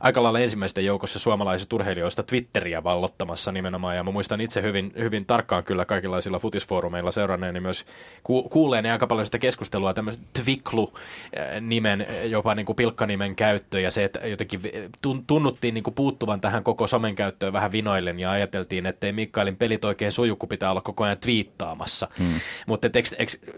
[0.00, 3.96] aika lailla ensimmäisten joukossa suomalaisista urheilijoista Twitteriä vallottamassa nimenomaan.
[3.96, 7.84] Ja mä muistan itse hyvin, hyvin tarkkaan kyllä kaikenlaisilla futisfoorumeilla seuranneeni myös
[8.22, 14.04] ku, kuuleeni aika paljon sitä keskustelua, tämmöisen Twiklu-nimen, jopa niin kuin pilkkanimen käyttö ja se,
[14.04, 14.60] että jotenkin
[15.06, 19.12] tun- tunnuttiin niin kuin puuttuvan tähän koko somen käyttöön vähän vinoillen ja ajateltiin, että ei
[19.52, 22.08] Mikaelin pelit oikein suju, kun pitää olla koko ajan twiittaamassa.
[22.18, 22.40] Hmm.
[22.66, 22.88] Mutta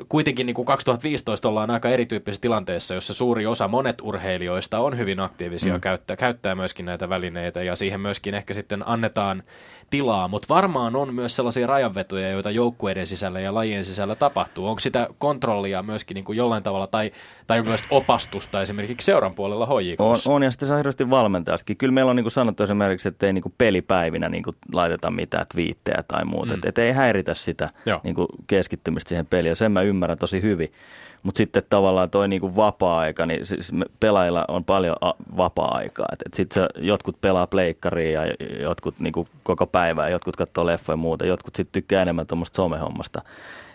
[0.08, 5.20] kuitenkin niin kuin 2015 ollaan aika erityyppisessä tilanteessa, jossa suuri osa monet urheilijoista on hyvin
[5.20, 5.80] aktiivisia hmm.
[5.80, 9.42] käyttää, käyttää myöskin näitä välineitä ja siihen myöskin ehkä sitten annetaan
[9.90, 14.66] tilaa, mutta varmaan on myös sellaisia rajanvetoja, joita joukkueiden sisällä ja lajien sisällä tapahtuu.
[14.66, 17.10] Onko sitä kontrollia myöskin niin kuin jollain tavalla tai,
[17.46, 20.32] tai jonkinlaista opastusta esimerkiksi seuran puolella On, HJKssa?
[20.32, 21.76] on ja sitten se on hirveästi valmentajastakin.
[21.76, 25.10] Kyllä meillä on niin kuin sanottu esimerkiksi, että ei niin kuin pelipäivinä niin kuin laiteta
[25.10, 26.46] mitään twiittejä tai muuta.
[26.46, 26.54] Mm.
[26.54, 28.00] Että et ei häiritä sitä Joo.
[28.04, 30.68] niin kuin keskittymistä siihen peliin ja sen mä ymmärrän tosi hyvin.
[31.24, 36.06] Mutta sitten tavallaan toi niin kuin vapaa-aika, niin siis pelaajilla on paljon a- vapaa-aikaa.
[36.12, 40.92] Et, et sitten jotkut pelaa pleikkaria ja jotkut niin kuin koko päivää, jotkut katsoo leffoja
[40.92, 43.22] ja muuta, jotkut sitten tykkää enemmän tuommoista somehommasta.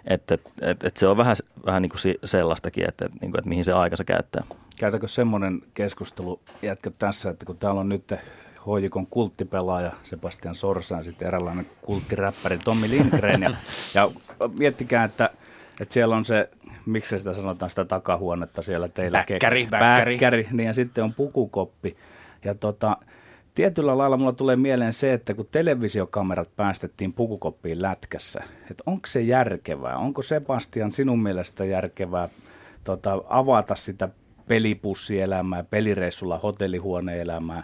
[0.08, 1.36] Että et, et, et se on vähän,
[1.66, 4.43] vähän niin kuin si- sellaistakin, että et, niin kuin, et mihin se aikansa käyttää.
[4.80, 8.14] Käydäänkö semmoinen keskustelu jätkä tässä, että kun täällä on nyt
[8.66, 13.41] hoijikon kulttipelaaja Sebastian Sorsa ja sitten eräänlainen kulttiräppäri Tommi Lindgren.
[13.41, 13.50] Ja,
[13.95, 14.12] ja
[14.58, 15.30] miettikää, että,
[15.80, 16.50] että siellä on se,
[16.90, 19.18] miksi sitä sanotaan sitä takahuonetta siellä teillä.
[19.30, 20.14] Bäkkäri, Ke- bäkkäri.
[20.16, 20.48] bäkkäri.
[20.52, 21.98] Niin ja sitten on pukukoppi.
[22.46, 22.98] Ja tota,
[23.56, 29.22] tietyllä lailla mulla tulee mieleen se, että kun televisiokamerat päästettiin pukukoppiin lätkässä, että onko se
[29.22, 29.98] järkevää?
[29.98, 32.30] Onko Sebastian sinun mielestä järkevää
[32.84, 34.10] tota, avata sitä
[34.48, 37.64] pelipussielämää, pelireissulla hotellihuoneelämää?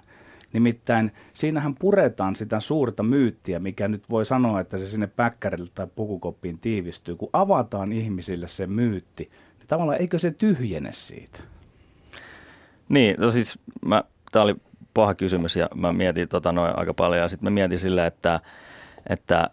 [0.56, 5.88] Nimittäin siinähän puretaan sitä suurta myyttiä, mikä nyt voi sanoa, että se sinne päkkärille tai
[5.96, 7.16] pukukoppiin tiivistyy.
[7.16, 11.40] Kun avataan ihmisille se myytti, niin tavallaan eikö se tyhjene siitä?
[12.90, 14.56] Niin, no siis mä, tää oli
[14.94, 18.40] paha kysymys ja mä mietin tota noin aika paljon ja sitten mä mietin sillä, että
[19.10, 19.50] että äh,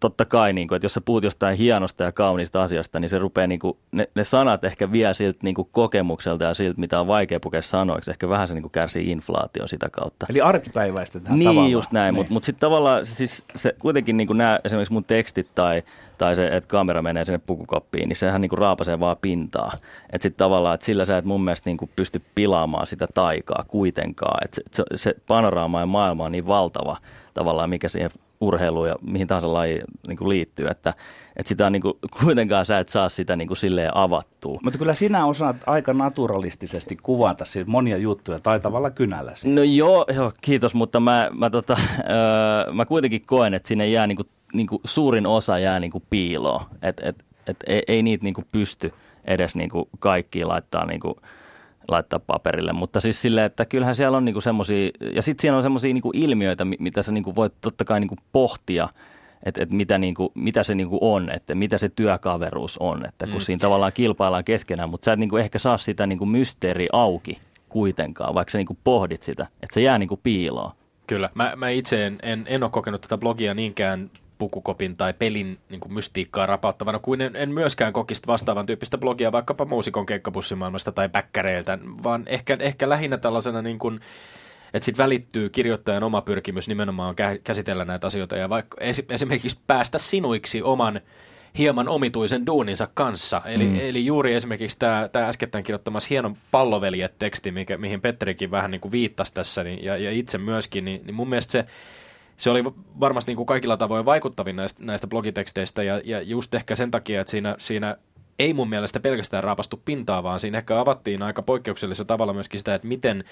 [0.00, 3.18] totta kai, niin kuin, että jos sä puhut jostain hienosta ja kauniista asiasta, niin se
[3.18, 7.00] rupeaa, niin kuin, ne, ne sanat ehkä vie siltä niin kuin kokemukselta ja siltä, mitä
[7.00, 8.10] on vaikea pukea sanoiksi.
[8.10, 10.26] Ehkä vähän se niin kuin kärsii inflaatio sitä kautta.
[10.30, 11.70] Eli arkipäiväistetään Niin tavallaan.
[11.70, 15.82] just näin, mutta mut sitten tavallaan siis se kuitenkin niin nämä esimerkiksi mun tekstit tai,
[16.18, 19.72] tai se, että kamera menee sinne pukukoppiin, niin sehän niin kuin raapasee vaan pintaa.
[20.12, 23.64] Että sitten tavallaan, että sillä sä et mun mielestä niin kuin pysty pilaamaan sitä taikaa
[23.68, 24.44] kuitenkaan.
[24.44, 26.96] Että se, se, se panoraama ja maailma on niin valtava
[27.34, 28.10] tavallaan, mikä siihen
[28.40, 30.94] urheiluun ja mihin tahansa lajiin niin kuin liittyy, että,
[31.36, 34.58] että sitä on niin kuin, kuitenkaan sä et saa sitä niin kuin silleen avattua.
[34.64, 39.48] Mutta kyllä sinä osaat aika naturalistisesti kuvata siis monia juttuja taitavalla kynälläsi.
[39.48, 44.06] No joo, joo kiitos, mutta mä, mä, tota, öö, mä kuitenkin koen, että sinne jää
[44.06, 44.24] niinku,
[44.54, 46.64] niinku suurin osa jää niinku piiloon.
[46.82, 48.92] Et, et, et ei, ei niitä niinku pysty
[49.24, 51.14] edes niin kuin kaikkia laittaa niin kuin,
[51.88, 55.62] laittaa paperille, mutta siis silleen, että kyllähän siellä on niinku semmoisia, ja sitten siellä on
[55.62, 58.88] semmoisia niinku ilmiöitä, mitä sä niinku voit totta kai niinku pohtia,
[59.42, 63.34] että et mitä, niinku, mitä se niinku on, että mitä se työkaveruus on, että kun
[63.34, 63.40] mm.
[63.40, 68.34] siinä tavallaan kilpaillaan keskenään, mutta sä et niinku ehkä saa sitä niinku mysteeri auki kuitenkaan,
[68.34, 70.70] vaikka sä niinku pohdit sitä, että se jää niinku piiloon.
[71.06, 71.30] Kyllä.
[71.34, 75.80] Mä, mä itse en, en, en ole kokenut tätä blogia niinkään pukukopin tai pelin niin
[75.80, 81.08] kuin mystiikkaa rapauttavana, kuin en, en myöskään kokisi vastaavan tyyppistä blogia vaikkapa muusikon keikkapussimaailmasta tai
[81.08, 84.00] päkkäreiltä, vaan ehkä, ehkä lähinnä tällaisena niin kuin,
[84.74, 87.14] että sitten välittyy kirjoittajan oma pyrkimys nimenomaan
[87.44, 88.76] käsitellä näitä asioita ja vaikka
[89.08, 91.00] esimerkiksi päästä sinuiksi oman
[91.58, 93.42] hieman omituisen duuninsa kanssa.
[93.44, 93.76] Eli, mm.
[93.80, 98.92] eli juuri esimerkiksi tämä, tämä äskettäin kirjoittamassa hienon palloveljet-teksti, mikä, mihin Petterikin vähän niin kuin
[98.92, 101.64] viittasi tässä niin, ja, ja itse myöskin, niin, niin mun mielestä se,
[102.36, 102.64] se oli
[103.00, 107.20] varmasti niin kuin kaikilla tavoin vaikuttavin näistä, näistä blogiteksteistä ja, ja just ehkä sen takia,
[107.20, 107.96] että siinä, siinä
[108.38, 112.74] ei mun mielestä pelkästään raapastu pintaa, vaan siinä ehkä avattiin aika poikkeuksellisella tavalla myöskin sitä,
[112.74, 113.24] että miten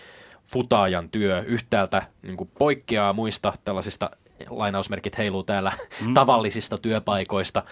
[0.44, 4.10] futaajan työ yhtäältä niin kuin poikkeaa muista tällaisista
[4.50, 5.72] lainausmerkit heiluu täällä
[6.06, 6.14] mm.
[6.14, 7.62] tavallisista työpaikoista.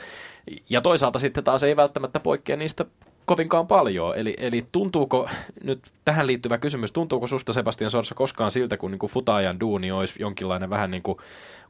[0.70, 2.85] Ja toisaalta sitten taas ei välttämättä poikkea niistä
[3.26, 4.16] kovinkaan paljon.
[4.16, 5.28] Eli, eli tuntuuko,
[5.64, 9.92] nyt tähän liittyvä kysymys, tuntuuko susta Sebastian Sorsa koskaan siltä, kun niin kuin futaajan duuni
[9.92, 11.18] olisi jonkinlainen vähän niin kuin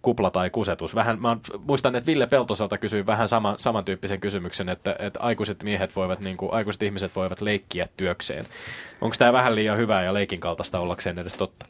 [0.03, 0.95] kupla tai kusetus?
[0.95, 1.37] Vähän, mä
[1.67, 6.37] muistan, että Ville Peltosalta kysyi vähän sama, samantyyppisen kysymyksen, että, että aikuiset miehet voivat, niin
[6.37, 8.45] kuin, aikuiset ihmiset voivat leikkiä työkseen.
[9.01, 11.67] Onko tämä vähän liian hyvää ja leikin kaltaista ollakseen edes totta?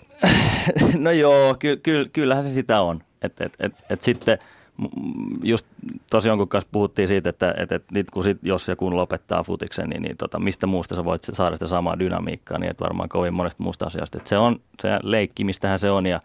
[0.99, 3.03] no joo, ky- ky- kyllähän se sitä on.
[3.23, 4.39] Että et, et, et sitten–
[5.43, 5.67] just
[6.11, 9.43] tosi jonkun kanssa puhuttiin siitä, että, että, että nyt kun sit, jos ja kun lopettaa
[9.43, 13.09] futiksen, niin, niin tota, mistä muusta sä voit saada sitä samaa dynamiikkaa, niin että varmaan
[13.09, 14.19] kovin monesta muusta asiasta.
[14.19, 16.21] Että se on se leikki, mistähän se on ja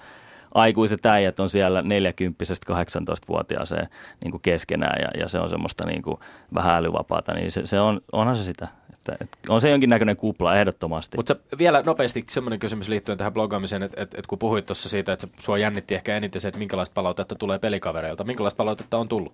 [0.54, 3.88] aikuiset äijät on siellä 40-18-vuotiaaseen
[4.24, 6.18] niin keskenään ja, ja, se on semmoista niin kuin
[6.54, 8.68] vähän älyvapaata, niin se, se on, onhan se sitä.
[9.14, 11.18] Että, että on se jonkinnäköinen kupla ehdottomasti.
[11.18, 15.14] Mutta vielä nopeasti semmoinen kysymys liittyen tähän blogaamiseen, että, että, että kun puhuit tuossa siitä,
[15.14, 18.24] että sua jännitti ehkä eniten se, että minkälaista palautetta tulee pelikavereilta.
[18.24, 19.34] Minkälaista palautetta on tullut?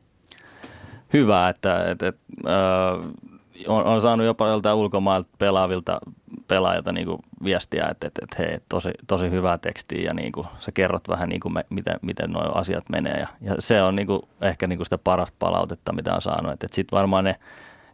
[1.13, 3.33] Hyvä, että, että, että äh,
[3.67, 5.99] on, on saanut jopa joltain ulkomailta pelaavilta
[6.47, 10.47] pelaajilta niin kuin viestiä, että, että, että hei, tosi, tosi hyvää tekstiä ja niin kuin,
[10.59, 13.19] sä kerrot vähän, niin kuin me, miten, miten nuo asiat menee.
[13.19, 16.51] Ja, ja se on niin kuin, ehkä niin kuin sitä parasta palautetta, mitä on saanut.
[16.53, 17.35] Että, että sitten varmaan ne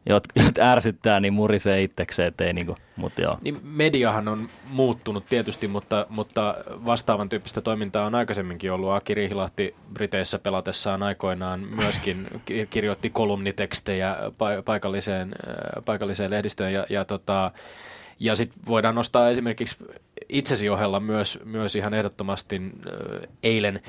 [0.09, 3.37] jotka ärsyttää, niin murisee itsekseen, ettei niinku, mutta joo.
[3.41, 6.55] Niin mediahan on muuttunut tietysti, mutta, mutta
[6.85, 8.91] vastaavan tyyppistä toimintaa on aikaisemminkin ollut.
[8.91, 12.27] Aki Riihilahti Briteissä pelatessaan aikoinaan myöskin
[12.69, 14.17] kirjoitti kolumnitekstejä
[14.65, 17.51] paikalliseen, äh, paikalliseen lehdistöön ja, ja tota,
[18.19, 19.75] ja sitten voidaan nostaa esimerkiksi
[20.29, 23.81] itsesi ohella myös, myös ihan ehdottomasti äh, eilen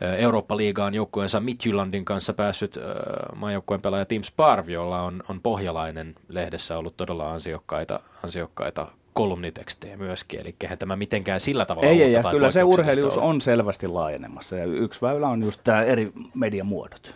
[0.00, 2.78] Eurooppa-liigaan joukkueensa Midtjyllandin kanssa päässyt
[3.34, 10.40] maajoukkueen pelaaja Tim Sparv, jolla on, on pohjalainen lehdessä ollut todella ansiokkaita, ansiokkaita kolumnitekstejä myöskin,
[10.40, 14.56] eli eihän tämä mitenkään sillä tavalla Ei, ei ja kyllä se urheilijuus on selvästi laajenemassa,
[14.56, 17.14] ja yksi väylä on just tämä eri mediamuodot.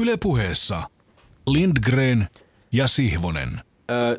[0.00, 0.82] Ylepuheessa
[1.46, 2.28] Lindgren
[2.72, 3.60] ja Sihvonen.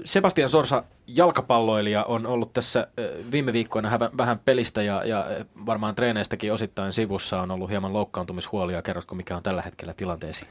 [0.05, 2.87] Sebastian Sorsa, jalkapalloilija, on ollut tässä
[3.31, 5.25] viime viikkoina vähän pelistä ja, ja
[5.65, 8.81] varmaan treeneistäkin osittain sivussa on ollut hieman loukkaantumishuolia.
[8.81, 10.45] Kerrotko, mikä on tällä hetkellä tilanteesi?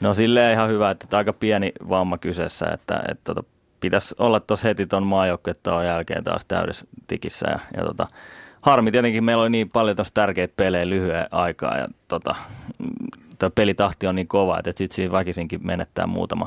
[0.00, 3.48] No silleen ihan hyvä, että aika pieni vamma kyseessä, että, että tota,
[3.80, 7.46] pitäisi olla tuossa heti tuon maajoukkuettaon jälkeen taas täydessä tikissä.
[7.50, 8.06] Ja, ja tota,
[8.60, 12.34] harmi tietenkin, meillä oli niin paljon tuossa tärkeitä pelejä lyhyen aikaa ja tota,
[13.54, 16.46] pelitahti on niin kova, että sitten siinä väkisinkin menettää muutama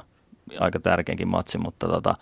[0.60, 2.16] aika tärkeänkin matsi, mutta tota,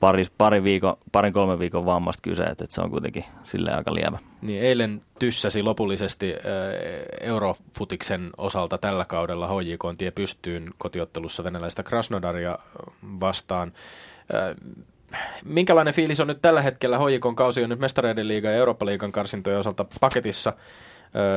[0.00, 4.18] pari, pari viikon, parin kolmen viikon vammasta kyse, että se on kuitenkin sille aika lievä.
[4.42, 6.40] Niin eilen tyssäsi lopullisesti äh,
[7.20, 12.58] Eurofutiksen osalta tällä kaudella HJK tie pystyyn kotiottelussa venäläistä Krasnodaria
[13.20, 13.72] vastaan.
[14.34, 14.56] Äh,
[15.44, 16.98] minkälainen fiilis on nyt tällä hetkellä?
[16.98, 20.52] HJK kausi on nyt Mestareiden liiga ja Eurooppa-liigan karsintojen osalta paketissa.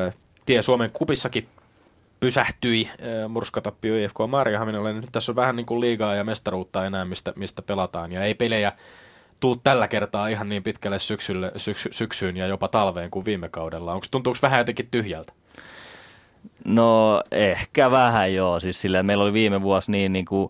[0.08, 0.14] Äh,
[0.46, 1.48] tie Suomen kupissakin
[2.20, 2.90] pysähtyi
[3.30, 4.94] murskatappio IFK Marjahaminalle.
[4.94, 8.12] Nyt tässä on vähän niin kuin liigaa ja mestaruutta enää, mistä, mistä pelataan.
[8.12, 8.72] Ja ei pelejä
[9.40, 13.94] tuu tällä kertaa ihan niin pitkälle syksylle, syksy, syksyyn ja jopa talveen kuin viime kaudella.
[13.94, 15.34] Onko, tuntuuko vähän jotenkin tyhjältä?
[16.66, 18.60] No ehkä vähän joo.
[18.60, 20.50] Siis silleen, meillä oli viime vuosi niin, niin kuin,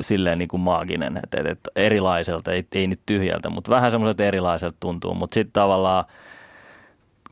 [0.00, 4.76] silleen niin kuin maaginen, että, että erilaiselta, ei, ei nyt tyhjältä, mutta vähän semmoiselta erilaiselta
[4.80, 5.14] tuntuu.
[5.14, 6.04] Mutta sitten tavallaan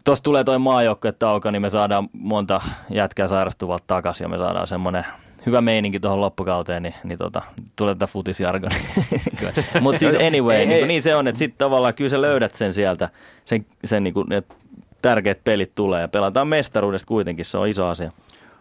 [0.04, 4.66] tuossa tulee toi maajoukkue tauko, niin me saadaan monta jätkää sairastuvalta takaisin ja me saadaan
[4.66, 5.04] semmoinen
[5.46, 7.42] hyvä meininki tuohon loppukauteen, niin, niin tota,
[7.76, 8.74] tulee tätä futisjargoni.
[9.80, 12.74] Mutta siis anyway, ei, niin, niin se on, että sitten tavallaan kyllä sä löydät sen
[12.74, 13.08] sieltä,
[13.44, 14.42] sen, sen niin kuin, ne
[15.02, 18.12] tärkeät pelit tulee ja pelataan mestaruudesta kuitenkin, se on iso asia.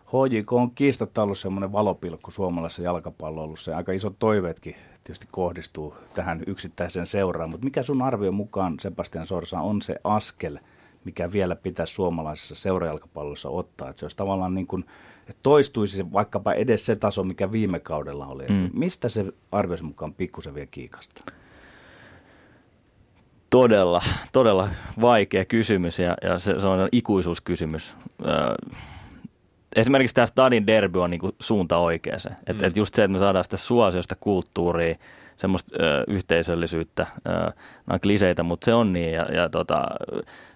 [0.07, 6.43] HJK on kiistatta ollut semmoinen valopilkku suomalaisessa jalkapalloilussa ja aika isot toiveetkin tietysti kohdistuu tähän
[6.47, 10.59] yksittäiseen seuraan, mutta mikä sun arvio mukaan, Sebastian Sorsa, on se askel,
[11.05, 14.85] mikä vielä pitäisi suomalaisessa seurajalkapallossa ottaa, että se olisi tavallaan niin kuin,
[15.21, 18.45] että toistuisi vaikkapa edes se taso, mikä viime kaudella oli.
[18.49, 18.69] Mm.
[18.73, 21.21] Mistä se arvioisi mukaan pikkusen vielä kiikasta?
[23.49, 24.69] Todella, todella
[25.01, 27.95] vaikea kysymys ja, ja se, se on ikuisuuskysymys.
[28.25, 28.55] Öö,
[29.75, 32.35] esimerkiksi tämä Stadin derby on niinku suunta oikeeseen.
[32.35, 32.41] Mm.
[32.47, 34.95] Että et just se, että me saadaan sitä suosiosta kulttuuria,
[35.37, 37.53] semmoista ö, yhteisöllisyyttä, ö, nämä
[37.89, 39.13] on kliseitä, mutta se on niin.
[39.13, 39.85] Ja, ja tota,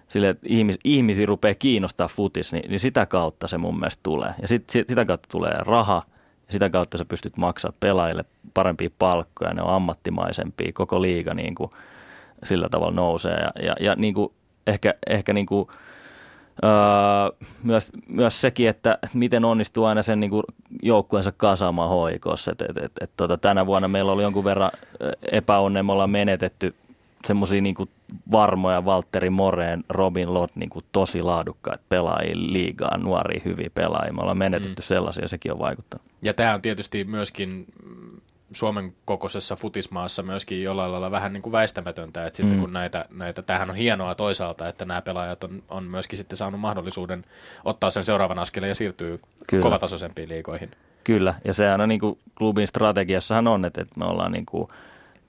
[0.08, 4.34] sille, että ihmis, ihmisiä rupeaa kiinnostaa futis, niin, niin sitä kautta se mun mielestä tulee.
[4.42, 6.02] Ja sit, sit, sitä kautta tulee raha,
[6.46, 8.24] ja sitä kautta sä pystyt maksamaan pelaajille
[8.54, 11.70] parempia palkkoja, ne on ammattimaisempia, koko liiga niin kuin
[12.44, 13.36] sillä tavalla nousee.
[13.36, 14.32] Ja, ja, ja niin kuin
[14.66, 15.68] ehkä, ehkä niin kuin,
[16.64, 20.42] Öö, myös, myös sekin, että miten onnistuu aina sen niin kuin
[20.82, 22.52] joukkueensa kasaamaan hoikossa.
[22.52, 24.70] Et, et, et, et, tota, tänä vuonna meillä oli jonkun verran
[25.32, 26.74] epäonne, me ollaan menetetty
[27.24, 27.74] semmoisia niin
[28.32, 34.12] varmoja Valtteri Moreen, Robin Lott niin kuin tosi laadukkaita pelaajia liigaan, nuoria hyviä pelaajia.
[34.12, 34.86] Me ollaan menetetty mm.
[34.86, 36.06] sellaisia ja sekin on vaikuttanut.
[36.22, 37.66] Ja tämä on tietysti myöskin
[38.52, 42.60] Suomen kokoisessa futismaassa myöskin jollain lailla vähän niin kuin väistämätöntä, että sitten mm.
[42.60, 46.60] kun näitä, näitä, tämähän on hienoa toisaalta, että nämä pelaajat on, on myöskin sitten saanut
[46.60, 47.24] mahdollisuuden
[47.64, 49.62] ottaa sen seuraavan askeleen ja siirtyy Kyllä.
[49.62, 50.70] kovatasoisempiin liikoihin.
[51.04, 54.68] Kyllä, ja sehän on niin kuin klubin strategiassahan on, että, että me ollaan niin kuin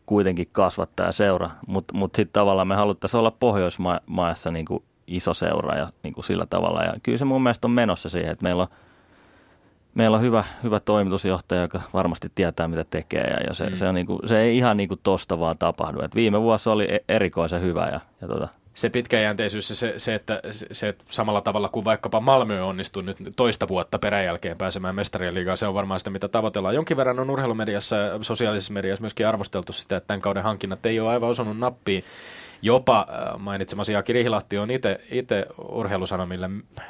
[0.05, 5.77] kuitenkin kasvattaa seura, mutta mut sitten tavallaan me haluttaisiin olla Pohjoismaassa niin kuin iso seura
[5.77, 8.61] ja niin kuin sillä tavalla, ja kyllä se mun mielestä on menossa siihen, että meillä
[8.61, 8.67] on
[9.95, 13.23] meillä on hyvä, hyvä toimitusjohtaja, joka varmasti tietää, mitä tekee.
[13.23, 13.75] Ja, ja se, mm.
[13.75, 16.01] se, on niinku, se ei ihan niinku tosta vaan tapahdu.
[16.01, 17.85] Et viime vuosi oli e- erikoisen hyvä.
[17.85, 18.47] Ja, ja tota.
[18.75, 23.67] Se pitkäjänteisyys se, se, että se, että samalla tavalla kuin vaikkapa Malmö onnistuu nyt toista
[23.67, 26.75] vuotta peräjälkeen pääsemään mestarien liigaan, se on varmaan sitä, mitä tavoitellaan.
[26.75, 30.99] Jonkin verran on urheilumediassa ja sosiaalisessa mediassa myöskin arvosteltu sitä, että tämän kauden hankinnat ei
[30.99, 32.03] ole aivan osunut nappiin.
[32.61, 34.69] Jopa äh, mainitsemasi Jaaki Rihilahti on
[35.11, 36.49] itse urheilusanomille
[36.79, 36.85] äh,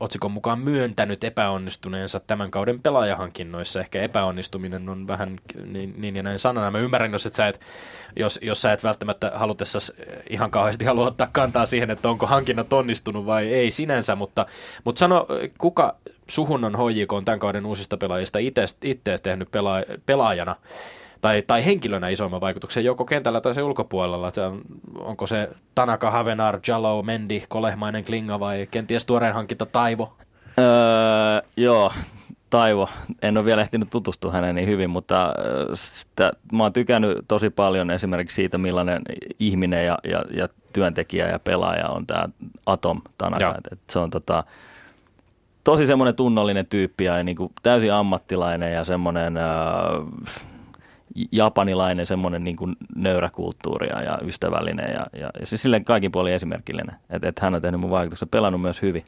[0.00, 3.80] otsikon mukaan myöntänyt epäonnistuneensa tämän kauden pelaajahankinnoissa.
[3.80, 6.70] Ehkä epäonnistuminen on vähän niin, niin ja näin sanana.
[6.70, 7.60] Mä ymmärrän, jos, et sä et,
[8.16, 9.92] jos, jos sä et välttämättä halutessasi
[10.30, 14.46] ihan kauheasti halua ottaa kantaa siihen, että onko hankinnat onnistunut vai ei sinänsä, mutta,
[14.84, 15.26] mutta sano,
[15.58, 15.96] kuka
[16.28, 20.56] suhun on HJK on tämän kauden uusista pelaajista itse tehnyt pelaa, pelaajana
[21.22, 24.30] tai, tai henkilönä isoimman vaikutuksen joko kentällä tai se ulkopuolella.
[24.30, 24.60] Se on,
[24.98, 30.12] onko se Tanaka, Havenar, Jalo, Mendi, Kolehmainen, Klinga vai kenties tuoreen hankinta Taivo?
[30.58, 30.64] Öö,
[31.56, 31.92] joo,
[32.50, 32.88] Taivo.
[33.22, 35.34] En ole vielä ehtinyt tutustua häneen niin hyvin, mutta
[35.74, 39.02] sitä, mä oon tykännyt tosi paljon esimerkiksi siitä, millainen
[39.38, 42.28] ihminen ja, ja, ja työntekijä ja pelaaja on tämä
[42.66, 43.54] Atom Tanaka.
[43.58, 44.44] Et, et se on tota,
[45.64, 49.34] tosi semmoinen tunnollinen tyyppi ja niin kuin täysin ammattilainen ja semmoinen...
[51.32, 56.32] japanilainen semmoinen niin kuin nöyrä kulttuuri ja ystävällinen ja, ja, ja siis silleen kaikin puolin
[56.32, 59.04] esimerkillinen, että et hän on tehnyt mun vaikutuksen, pelannut myös hyvin.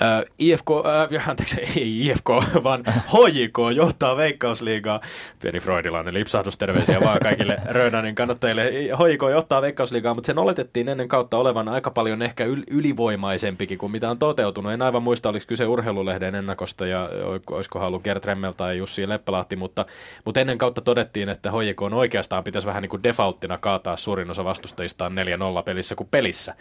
[0.00, 0.66] Äh, IFK,
[1.12, 2.28] äh, anteeksi, ei IFK,
[2.64, 5.00] vaan HJK johtaa Veikkausliigaa.
[5.42, 8.72] Pieni freudilainen lipsahdus, terveisiä vaan kaikille Rönanin kannattajille.
[8.72, 14.10] HJK johtaa Veikkausliigaa, mutta sen oletettiin ennen kautta olevan aika paljon ehkä ylivoimaisempikin kuin mitä
[14.10, 14.72] on toteutunut.
[14.72, 17.08] En aivan muista, oliko kyse urheilulehden ennakosta ja
[17.50, 19.86] olisiko ollut Gert Remmel tai Jussi Leppälahti, mutta,
[20.24, 24.30] mutta ennen kautta todettiin, että HJK on oikeastaan pitäisi vähän niin kuin defaulttina kaataa suurin
[24.30, 25.12] osa vastustajistaan
[25.60, 26.54] 4-0 pelissä kuin pelissä.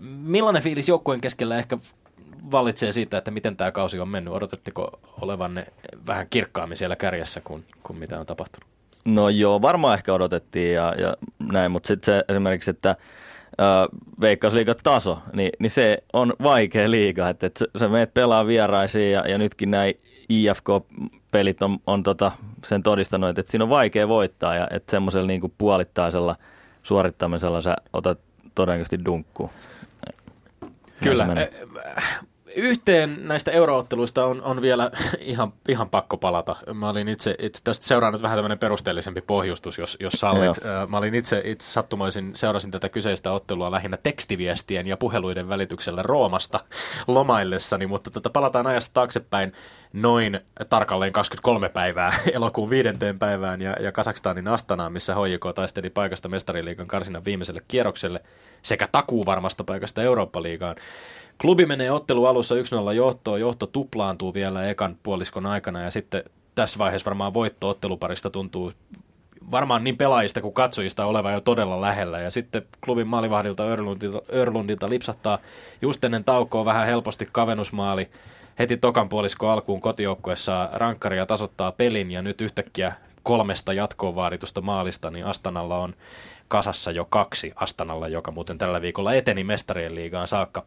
[0.00, 1.78] Millainen fiilis joukkueen keskellä ehkä
[2.50, 4.34] valitsee siitä, että miten tämä kausi on mennyt?
[4.34, 5.66] Odotatteko olevanne
[6.06, 8.68] vähän kirkkaammin siellä kärjessä kuin, kuin mitä on tapahtunut?
[9.06, 11.16] No joo, varmaan ehkä odotettiin ja, ja
[11.52, 12.96] näin, mutta sitten se esimerkiksi, että
[14.20, 19.28] Veikkausliigan taso, niin, niin se on vaikea liiga, että, että sä meet pelaa vieraisiin ja,
[19.28, 19.94] ja nytkin näin
[20.28, 22.32] IFK-pelit on, on tota,
[22.64, 26.36] sen todistanut, että, että siinä on vaikea voittaa ja että semmoisella niin puolittaisella
[26.82, 28.18] suorittamisella sä otat
[28.54, 29.50] todennäköisesti dunkkuun.
[31.02, 31.26] Kyllä
[32.56, 34.90] yhteen näistä eurootteluista on, on vielä
[35.20, 36.56] ihan, ihan pakko palata.
[36.74, 40.42] Mä olin itse, itse tästä seurannut vähän tämmöinen perusteellisempi pohjustus, jos, jos sallit.
[40.64, 40.86] Joo.
[40.86, 46.60] Mä olin itse, itse sattumaisin, seurasin tätä kyseistä ottelua lähinnä tekstiviestien ja puheluiden välityksellä Roomasta
[47.06, 49.52] lomaillessani, mutta tota, palataan ajasta taaksepäin
[49.92, 56.28] noin tarkalleen 23 päivää elokuun viidenteen päivään ja, ja Kasakstanin Astanaan, missä HJK taisteli paikasta
[56.28, 58.20] mestariliikan karsinan viimeiselle kierrokselle
[58.62, 60.76] sekä takuu varmasta paikasta Eurooppa-liigaan.
[61.40, 66.24] Klubi menee ottelu alussa 1-0 johtoon, johto tuplaantuu vielä ekan puoliskon aikana ja sitten
[66.54, 68.72] tässä vaiheessa varmaan voitto otteluparista tuntuu
[69.50, 72.20] varmaan niin pelaajista kuin katsojista oleva jo todella lähellä.
[72.20, 75.38] Ja sitten klubin maalivahdilta Örlundilta, Örlundilta lipsahtaa
[75.82, 78.10] just ennen taukoa vähän helposti kavennusmaali.
[78.58, 85.10] heti tokan puolisko alkuun kotijoukkuessa rankkaria tasoittaa pelin ja nyt yhtäkkiä kolmesta jatkoon vaaditusta maalista,
[85.10, 85.94] niin Astanalla on
[86.48, 90.62] kasassa jo kaksi Astanalla, joka muuten tällä viikolla eteni mestarien liigaan saakka.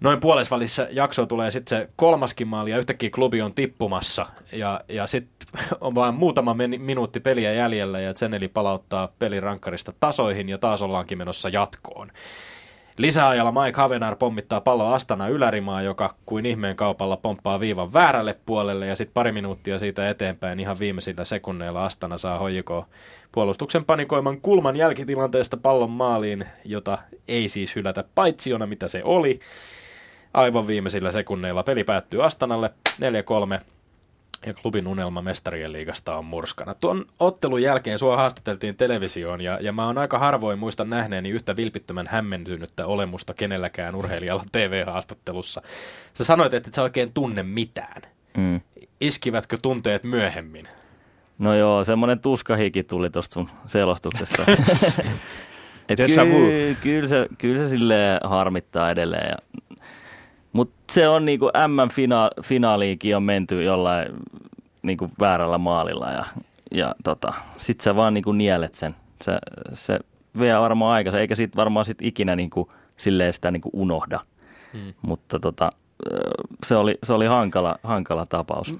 [0.00, 5.06] Noin puolesvälissä jakso tulee sitten se kolmaskin maali ja yhtäkkiä klubi on tippumassa ja, ja
[5.06, 5.48] sitten
[5.80, 11.18] on vain muutama minuutti peliä jäljellä ja Zeneli palauttaa pelin rankkarista tasoihin ja taas ollaankin
[11.18, 12.10] menossa jatkoon.
[12.98, 18.86] Lisäajalla Mike Havenar pommittaa pallo Astana ylärimaa, joka kuin ihmeen kaupalla pomppaa viivan väärälle puolelle
[18.86, 22.86] ja sitten pari minuuttia siitä eteenpäin ihan viimeisillä sekunneilla Astana saa hoijiko
[23.32, 29.40] puolustuksen panikoiman kulman jälkitilanteesta pallon maaliin, jota ei siis hylätä paitsiona, mitä se oli.
[30.34, 32.70] Aivan viimeisillä sekunneilla peli päättyy Astanalle
[33.58, 33.60] 4-3
[34.46, 36.74] ja klubin unelma mestarien liigasta on murskana.
[36.74, 41.56] Tuon ottelun jälkeen sua haastateltiin televisioon ja, ja mä oon aika harvoin muista nähneeni yhtä
[41.56, 45.62] vilpittömän hämmentynyttä olemusta kenelläkään urheilijalla TV-haastattelussa.
[46.14, 48.02] Sä sanoit, että et sä oikein tunne mitään.
[48.36, 48.60] Mm.
[49.00, 50.64] Iskivätkö tunteet myöhemmin?
[51.38, 54.44] No joo, semmoinen tuskahiki tuli tuosta sun selostuksesta.
[56.06, 59.28] kyllä, kyllä, se, kyllä se silleen harmittaa edelleen.
[59.30, 59.36] Ja
[60.58, 64.08] mutta se on niinku M-finaaliinkin on menty jollain
[64.82, 66.24] niinku väärällä maalilla ja,
[66.70, 68.94] ja tota, sit sä vaan niinku nielet sen.
[69.22, 69.38] Se,
[69.72, 69.98] se
[70.40, 74.20] vie varmaan aikansa, eikä sit varmaan sit ikinä niinku silleen sitä niinku unohda.
[74.72, 74.94] Hmm.
[75.02, 75.70] Mutta tota,
[76.66, 78.74] se oli, se oli hankala, hankala tapaus.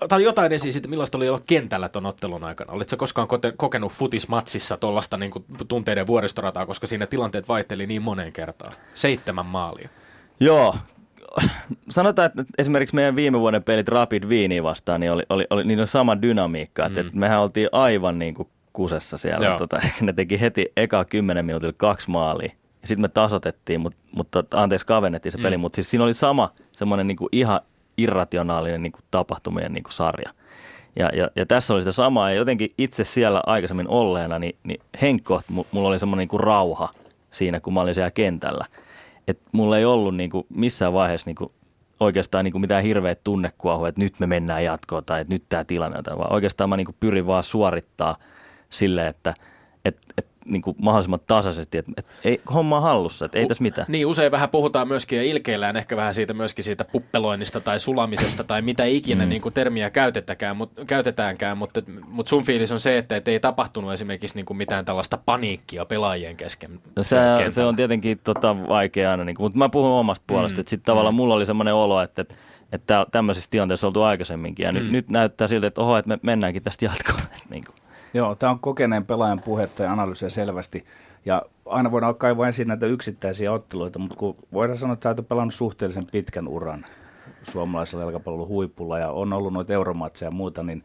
[0.00, 2.72] Otan jotain esiin siitä, millaista oli olla kentällä tuon ottelun aikana.
[2.72, 5.32] Olitko koskaan kokenut futismatsissa tuollaista niin
[5.68, 8.72] tunteiden vuoristorataa, koska siinä tilanteet vaihteli niin moneen kertaan?
[8.94, 9.88] Seitsemän maalia.
[10.40, 10.74] Joo,
[11.90, 15.86] sanotaan, että esimerkiksi meidän viime vuoden pelit Rapid Viiniin vastaan, niin oli, oli, oli niin
[15.86, 17.06] sama dynamiikka, että, mm.
[17.06, 19.56] että mehän oltiin aivan niin kuin kusessa siellä.
[19.58, 22.52] Tota, ne teki heti eka 10 minuutilla kaksi maalia.
[22.82, 25.42] Ja sitten me tasotettiin, mutta, mutta anteeksi, kavennettiin se mm.
[25.42, 27.60] peli, mutta siis siinä oli sama semmoinen niin kuin ihan
[27.96, 30.30] irrationaalinen niin kuin tapahtumien niin kuin sarja.
[30.96, 34.80] Ja, ja, ja tässä oli sitä samaa, ja jotenkin itse siellä aikaisemmin olleena, niin, niin
[35.02, 35.40] henkko,
[35.72, 36.88] mulla oli semmoinen niin kuin rauha
[37.30, 38.64] siinä, kun mä olin siellä kentällä
[39.30, 41.52] että mulla ei ollut niin kuin missään vaiheessa niin kuin
[42.00, 45.64] oikeastaan niin kuin mitään hirveät tunnekuohua, että nyt me mennään jatkoon tai että nyt tämä
[45.64, 48.16] tilanne on, vaan oikeastaan mä niin kuin pyrin vaan suorittaa
[48.70, 49.34] sille, että
[49.84, 53.86] et, et, niin kuin mahdollisimman tasaisesti, että, että ei homma hallussa, että ei tässä mitään.
[53.88, 58.44] Niin, usein vähän puhutaan myöskin ja ilkeillään ehkä vähän siitä myöskin siitä puppeloinnista tai sulamisesta
[58.44, 59.28] tai mitä ikinä mm.
[59.28, 61.82] niin kuin termiä käytetäänkään, mutta, käytetäänkään, mutta,
[62.14, 65.84] mutta sun fiilis on se, että, että ei tapahtunut esimerkiksi niin kuin mitään tällaista paniikkia
[65.84, 66.80] pelaajien kesken.
[66.96, 67.16] No se,
[67.50, 70.60] se on tietenkin tota, vaikea aina, niin kuin, mutta mä puhun omasta puolesta, mm.
[70.60, 71.16] että sitten tavallaan mm.
[71.16, 72.34] mulla oli semmoinen olo, että, että
[72.72, 74.78] että tämmöisissä tilanteissa oltu aikaisemminkin ja mm.
[74.78, 77.20] nyt, nyt näyttää siltä, että oho, että me mennäänkin tästä jatkoon.
[77.50, 77.79] niin kuin.
[78.14, 80.84] Joo, tämä on kokeneen pelaajan puhetta ja analyysiä selvästi.
[81.24, 85.28] Ja aina voidaan kaivaa esiin näitä yksittäisiä otteluita, mutta kun voidaan sanoa, että sä oot
[85.28, 86.86] pelannut suhteellisen pitkän uran
[87.42, 90.82] suomalaisella jalkapallon huipulla ja on ollut noita euromatseja ja muuta, niin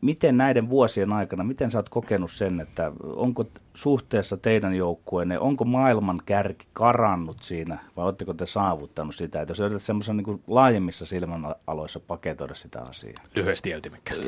[0.00, 5.64] miten näiden vuosien aikana, miten sä oot kokenut sen, että onko suhteessa teidän joukkueenne, onko
[5.64, 9.40] maailman kärki karannut siinä vai oletteko te saavuttanut sitä?
[9.40, 13.22] Että jos yrität semmoisen niin laajemmissa silmänaloissa paketoida sitä asiaa.
[13.34, 13.80] Lyhyesti ja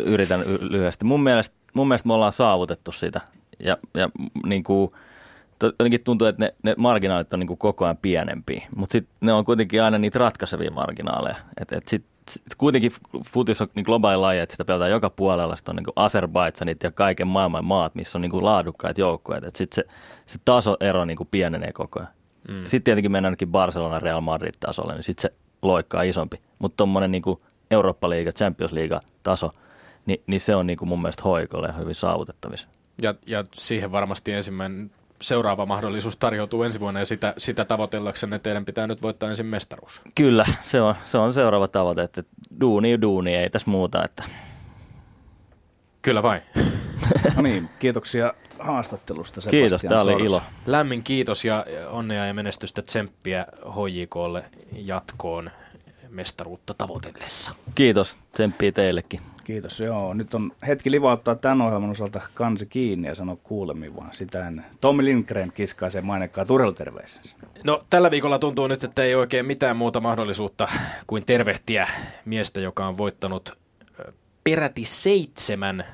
[0.04, 1.04] Yritän lyhyesti.
[1.04, 3.20] Mun mielestä mun mielestä me ollaan saavutettu sitä.
[3.60, 4.10] Ja, ja
[4.44, 4.92] niin kuin,
[5.62, 9.32] jotenkin tuntuu, että ne, ne marginaalit on niin kuin koko ajan pienempiä, mutta sitten ne
[9.32, 11.36] on kuitenkin aina niitä ratkaisevia marginaaleja.
[11.60, 12.04] Et, et sit,
[12.58, 12.92] kuitenkin
[13.26, 15.56] futis on niin globaali laji, että sitä pelataan joka puolella.
[15.56, 19.46] Sitten on niin Azerbaidsanit ja kaiken maailman maat, missä on niin kuin laadukkaita joukkueita.
[19.54, 19.96] Sitten se,
[20.26, 22.12] se tasoero niin kuin pienenee koko ajan.
[22.48, 22.64] Mm.
[22.64, 26.40] Sitten tietenkin mennään ainakin Barcelona Real Madrid tasolle, niin sitten se loikkaa isompi.
[26.58, 27.22] Mutta tuommoinen niin
[27.70, 29.50] Eurooppa-liiga, Champions League taso–
[30.06, 32.68] niin, niin se on niin kuin mun mielestä hoikolle ja hyvin saavutettavissa.
[33.02, 34.90] Ja, ja siihen varmasti ensimmäinen
[35.22, 40.02] seuraava mahdollisuus tarjoutuu ensi vuonna ja sitä, sitä tavoitellaksenne teidän pitää nyt voittaa ensin mestaruus.
[40.14, 42.22] Kyllä, se on, se on seuraava tavoite, että
[42.60, 44.04] duuni duuni, ei tässä muuta.
[44.04, 44.24] Että...
[46.02, 46.42] Kyllä vain.
[47.36, 50.42] no niin, kiitoksia haastattelusta Sebastian Kiitos, tämä oli ilo.
[50.66, 55.50] Lämmin kiitos ja onnea ja menestystä tsemppiä HJKlle jatkoon
[56.08, 57.50] mestaruutta tavoitellessa.
[57.74, 59.20] Kiitos, tsemppiä teillekin.
[59.46, 60.14] Kiitos, joo.
[60.14, 64.64] Nyt on hetki livauttaa tämän ohjelman osalta kansi kiinni ja sanoa kuulemiin vaan sitä ennen.
[64.80, 67.36] Tommi Lindgren kiskaisee mainekkaa turvalterveisensä.
[67.64, 70.68] No tällä viikolla tuntuu nyt, että ei oikein mitään muuta mahdollisuutta
[71.06, 71.88] kuin tervehtiä
[72.24, 73.58] miestä, joka on voittanut
[74.44, 75.84] peräti seitsemän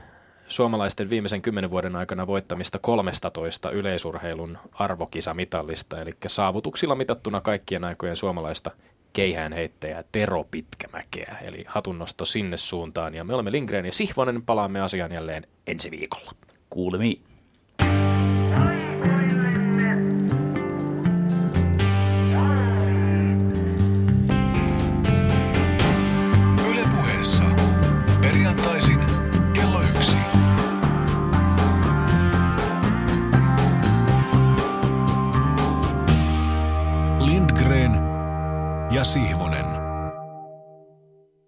[0.48, 8.70] suomalaisten viimeisen kymmenen vuoden aikana voittamista 13 yleisurheilun arvokisamitallista, eli saavutuksilla mitattuna kaikkien aikojen suomalaista
[9.12, 11.36] keihäänheittäjä Tero Pitkämäkeä.
[11.42, 13.14] Eli hatunnosto sinne suuntaan.
[13.14, 14.42] Ja me olemme Lindgren ja Sihvonen.
[14.42, 16.30] Palaamme asian jälleen ensi viikolla.
[16.70, 17.22] Kuulemiin.
[39.02, 39.41] ja Sihvonen.